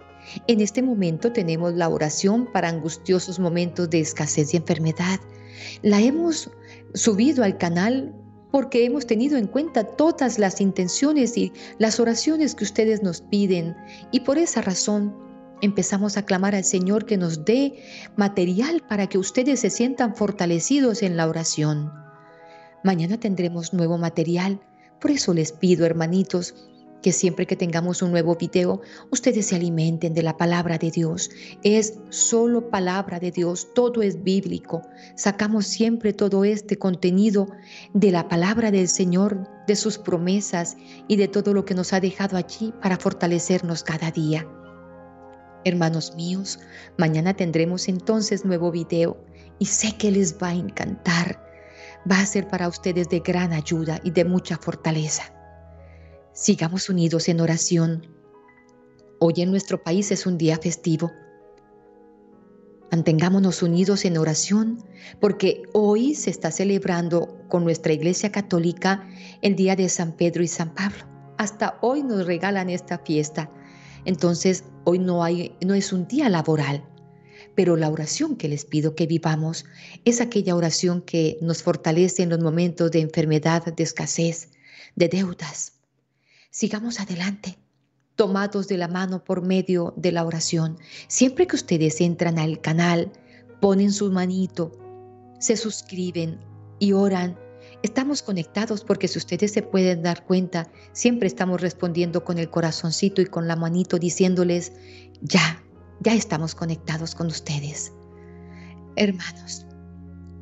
En 0.49 0.61
este 0.61 0.83
momento 0.83 1.33
tenemos 1.33 1.75
la 1.75 1.89
oración 1.89 2.49
para 2.53 2.69
angustiosos 2.69 3.39
momentos 3.39 3.89
de 3.91 4.01
escasez 4.01 4.53
y 4.53 4.57
enfermedad. 4.57 5.21
La 5.83 6.01
hemos 6.01 6.51
subido 6.95 7.45
al 7.45 7.59
canal 7.59 8.15
porque 8.51 8.85
hemos 8.85 9.07
tenido 9.07 9.37
en 9.37 9.47
cuenta 9.47 9.85
todas 9.85 10.39
las 10.39 10.61
intenciones 10.61 11.37
y 11.37 11.53
las 11.79 12.01
oraciones 12.01 12.55
que 12.55 12.65
ustedes 12.65 13.03
nos 13.03 13.21
piden 13.21 13.77
y 14.13 14.21
por 14.21 14.39
esa 14.39 14.63
razón 14.63 15.26
empezamos 15.61 16.17
a 16.17 16.25
clamar 16.25 16.55
al 16.55 16.65
Señor 16.65 17.07
que 17.07 17.17
nos 17.17 17.45
dé 17.45 17.83
material 18.17 18.83
para 18.89 19.07
que 19.09 19.19
ustedes 19.19 19.61
se 19.61 19.71
sientan 19.71 20.15
fortalecidos 20.15 21.03
en 21.03 21.17
la 21.17 21.29
oración. 21.29 21.93
Mañana 22.85 23.19
tendremos 23.19 23.73
nuevo 23.73 23.99
material, 23.99 24.61
por 25.01 25.11
eso 25.11 25.35
les 25.35 25.53
pido, 25.53 25.87
hermanitos, 25.87 26.55
que 27.03 27.13
siempre 27.13 27.47
que 27.47 27.57
tengamos 27.57 28.03
un 28.03 28.11
nuevo 28.11 28.37
video, 28.37 28.81
ustedes 29.11 29.47
se 29.47 29.57
alimenten 29.57 30.15
de 30.15 30.23
la 30.23 30.37
palabra 30.37 30.79
de 30.79 30.91
Dios. 30.91 31.31
Es 31.63 31.99
solo 32.11 32.71
palabra 32.71 33.21
de 33.21 33.31
Dios, 33.31 33.69
todo 33.75 34.03
es 34.03 34.23
bíblico. 34.23 34.83
Sacamos 35.15 35.67
siempre 35.67 36.13
todo 36.13 36.45
este 36.45 36.79
contenido 36.79 37.49
de 37.95 38.11
la 38.11 38.29
palabra 38.29 38.71
del 38.71 38.89
Señor, 38.89 39.47
de 39.67 39.77
sus 39.77 39.99
promesas 39.99 40.77
y 41.07 41.17
de 41.17 41.29
todo 41.29 41.55
lo 41.55 41.65
que 41.65 41.75
nos 41.75 41.93
ha 41.93 42.01
dejado 42.01 42.37
allí 42.37 42.73
para 42.83 42.97
fortalecernos 42.97 43.85
cada 43.85 44.11
día. 44.11 44.47
Hermanos 45.67 46.15
míos, 46.15 46.61
mañana 46.97 47.35
tendremos 47.35 47.89
entonces 47.89 48.45
nuevo 48.45 48.71
video 48.71 49.17
y 49.59 49.67
sé 49.67 49.97
que 49.97 50.13
les 50.13 50.41
va 50.41 50.51
a 50.51 50.55
encantar. 50.55 51.45
Va 52.09 52.21
a 52.21 52.27
ser 52.27 52.47
para 52.47 52.69
ustedes 52.69 53.09
de 53.09 53.19
gran 53.19 53.53
ayuda 53.53 54.01
y 54.05 54.13
de 54.13 54.25
mucha 54.25 54.59
fortaleza. 54.59 55.25
Sigamos 56.33 56.89
unidos 56.89 57.29
en 57.29 57.41
oración. 57.41 58.07
Hoy 59.19 59.35
en 59.39 59.51
nuestro 59.51 59.83
país 59.83 60.13
es 60.13 60.25
un 60.25 60.39
día 60.39 60.57
festivo. 60.57 61.11
Mantengámonos 62.93 63.61
unidos 63.61 64.05
en 64.05 64.19
oración 64.19 64.85
porque 65.19 65.65
hoy 65.73 66.15
se 66.15 66.31
está 66.31 66.53
celebrando 66.53 67.41
con 67.49 67.65
nuestra 67.65 67.93
Iglesia 67.93 68.31
Católica 68.31 69.05
el 69.43 69.57
Día 69.57 69.75
de 69.75 69.89
San 69.89 70.13
Pedro 70.13 70.45
y 70.45 70.47
San 70.47 70.73
Pablo. 70.75 71.07
Hasta 71.39 71.77
hoy 71.81 72.05
nos 72.05 72.25
regalan 72.25 72.71
esta 72.71 72.99
fiesta 72.99 73.51
entonces, 74.07 74.65
hoy 74.85 75.01
no, 75.01 75.23
hay, 75.23 75.57
no 75.61 75.75
es 75.75 75.93
un 75.93 76.07
día 76.07 76.29
laboral, 76.29 76.85
pero 77.57 77.77
la 77.77 77.91
oración 77.91 78.37
que 78.37 78.49
les 78.49 78.65
pido 78.65 78.95
que 78.95 79.07
vivamos 79.07 79.65
es 80.05 80.21
aquella 80.21 80.55
oración 80.55 81.03
que 81.03 81.39
nos 81.43 81.63
fortalece 81.63 82.23
en 82.23 82.31
los 82.31 82.39
momentos 82.41 82.93
de 82.93 83.01
enfermedad, 83.01 83.65
de 83.75 83.83
escasez, 83.83 84.51
de 84.95 85.09
deudas. 85.09 85.73
Sigamos 86.51 87.01
adelante, 87.01 87.59
tomados 88.15 88.69
de 88.69 88.79
la 88.79 88.89
mano 88.89 89.25
por 89.25 89.43
medio 89.43 89.93
de 89.97 90.13
la 90.13 90.25
oración. 90.25 90.79
Siempre 91.09 91.49
que 91.49 91.57
ustedes 91.57 92.01
entran 92.01 92.39
al 92.39 92.61
canal, 92.61 93.11
ponen 93.61 93.93
su 93.93 94.11
manito, 94.13 94.71
se 95.41 95.57
suscriben 95.57 96.39
y 96.79 96.93
oran 96.93 97.37
Estamos 97.87 98.21
conectados 98.21 98.83
porque 98.83 99.07
si 99.07 99.17
ustedes 99.17 99.53
se 99.53 99.63
pueden 99.63 100.03
dar 100.03 100.25
cuenta, 100.25 100.69
siempre 100.91 101.29
estamos 101.29 101.61
respondiendo 101.61 102.25
con 102.25 102.37
el 102.37 102.51
corazoncito 102.51 103.23
y 103.23 103.27
con 103.27 103.47
la 103.47 103.55
manito 103.55 104.01
diciéndoles, 104.01 104.73
ya, 105.21 105.63
ya 106.01 106.13
estamos 106.13 106.57
conectados 106.57 107.15
con 107.15 107.29
ustedes. 107.29 107.93
Hermanos, 108.97 109.67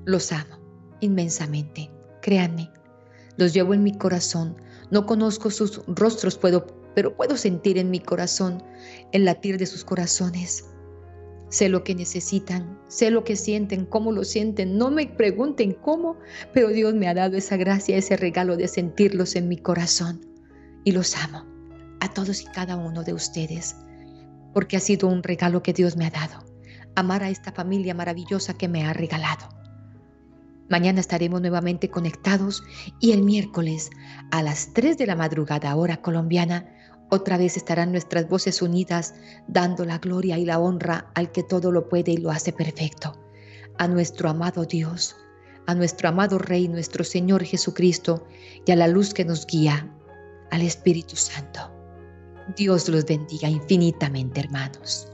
los 0.07 0.33
amo 0.33 0.59
inmensamente, 1.01 1.91
créanme, 2.23 2.71
los 3.37 3.53
llevo 3.53 3.75
en 3.75 3.83
mi 3.83 3.93
corazón, 3.93 4.57
no 4.91 5.05
conozco 5.05 5.51
sus 5.51 5.83
rostros, 5.87 6.39
puedo, 6.39 6.67
pero 6.95 7.15
puedo 7.15 7.37
sentir 7.37 7.77
en 7.77 7.91
mi 7.91 8.01
corazón 8.01 8.63
el 9.13 9.27
latir 9.27 9.59
de 9.59 9.67
sus 9.67 9.85
corazones. 9.85 10.65
Sé 11.55 11.69
lo 11.69 11.85
que 11.85 11.95
necesitan, 11.95 12.81
sé 12.89 13.13
lo 13.13 13.23
que 13.23 13.37
sienten, 13.37 13.87
cómo 13.87 14.11
lo 14.11 14.25
sienten. 14.25 14.77
No 14.77 14.91
me 14.91 15.07
pregunten 15.07 15.71
cómo, 15.71 16.17
pero 16.53 16.71
Dios 16.71 16.95
me 16.95 17.07
ha 17.07 17.15
dado 17.15 17.37
esa 17.37 17.57
gracia, 17.57 17.97
ese 17.97 18.17
regalo 18.17 18.57
de 18.57 18.67
sentirlos 18.67 19.37
en 19.37 19.47
mi 19.47 19.57
corazón. 19.57 20.21
Y 20.83 20.91
los 20.91 21.15
amo, 21.15 21.45
a 22.01 22.13
todos 22.13 22.43
y 22.43 22.47
cada 22.47 22.77
uno 22.77 23.05
de 23.05 23.13
ustedes, 23.13 23.77
porque 24.53 24.77
ha 24.77 24.81
sido 24.81 25.07
un 25.07 25.23
regalo 25.23 25.63
que 25.63 25.73
Dios 25.73 25.97
me 25.97 26.07
ha 26.07 26.11
dado. 26.11 26.45
Amar 26.97 27.23
a 27.23 27.31
esta 27.31 27.53
familia 27.53 27.95
maravillosa 27.95 28.55
que 28.55 28.67
me 28.67 28.85
ha 28.85 28.93
regalado. 28.93 29.49
Mañana 30.69 30.99
estaremos 30.99 31.41
nuevamente 31.41 31.89
conectados 31.89 32.65
y 32.99 33.13
el 33.13 33.23
miércoles 33.23 33.91
a 34.33 34.43
las 34.43 34.73
3 34.73 34.99
de 34.99 35.07
la 35.07 35.15
madrugada 35.15 35.77
hora 35.77 35.99
colombiana 35.99 36.67
otra 37.11 37.37
vez 37.39 37.57
estarán 37.57 37.93
nuestras 37.93 38.29
voces 38.29 38.63
unidas 38.63 39.15
dando 39.47 39.85
la 39.85 39.99
gloria 39.99 40.39
y 40.39 40.45
la 40.45 40.59
honra 40.59 41.11
al 41.15 41.31
que 41.33 41.43
todo 41.43 41.71
lo 41.71 41.89
puede 41.89 42.13
y 42.13 42.17
lo 42.17 42.31
hace 42.31 42.53
perfecto, 42.53 43.17
a 43.79 43.89
nuestro 43.89 44.29
amado 44.29 44.65
Dios, 44.65 45.17
a 45.67 45.75
nuestro 45.75 46.09
amado 46.09 46.39
Rey, 46.39 46.69
nuestro 46.69 47.05
Señor 47.05 47.45
Jesucristo, 47.45 48.27
y 48.67 48.73
a 48.73 48.77
la 48.77 48.89
luz 48.89 49.15
que 49.15 49.25
nos 49.25 49.47
guía, 49.47 49.91
al 50.51 50.63
Espíritu 50.63 51.17
Santo. 51.17 51.71
Dios 52.57 52.89
los 52.89 53.05
bendiga 53.07 53.49
infinitamente, 53.49 54.41
hermanos. 54.41 55.14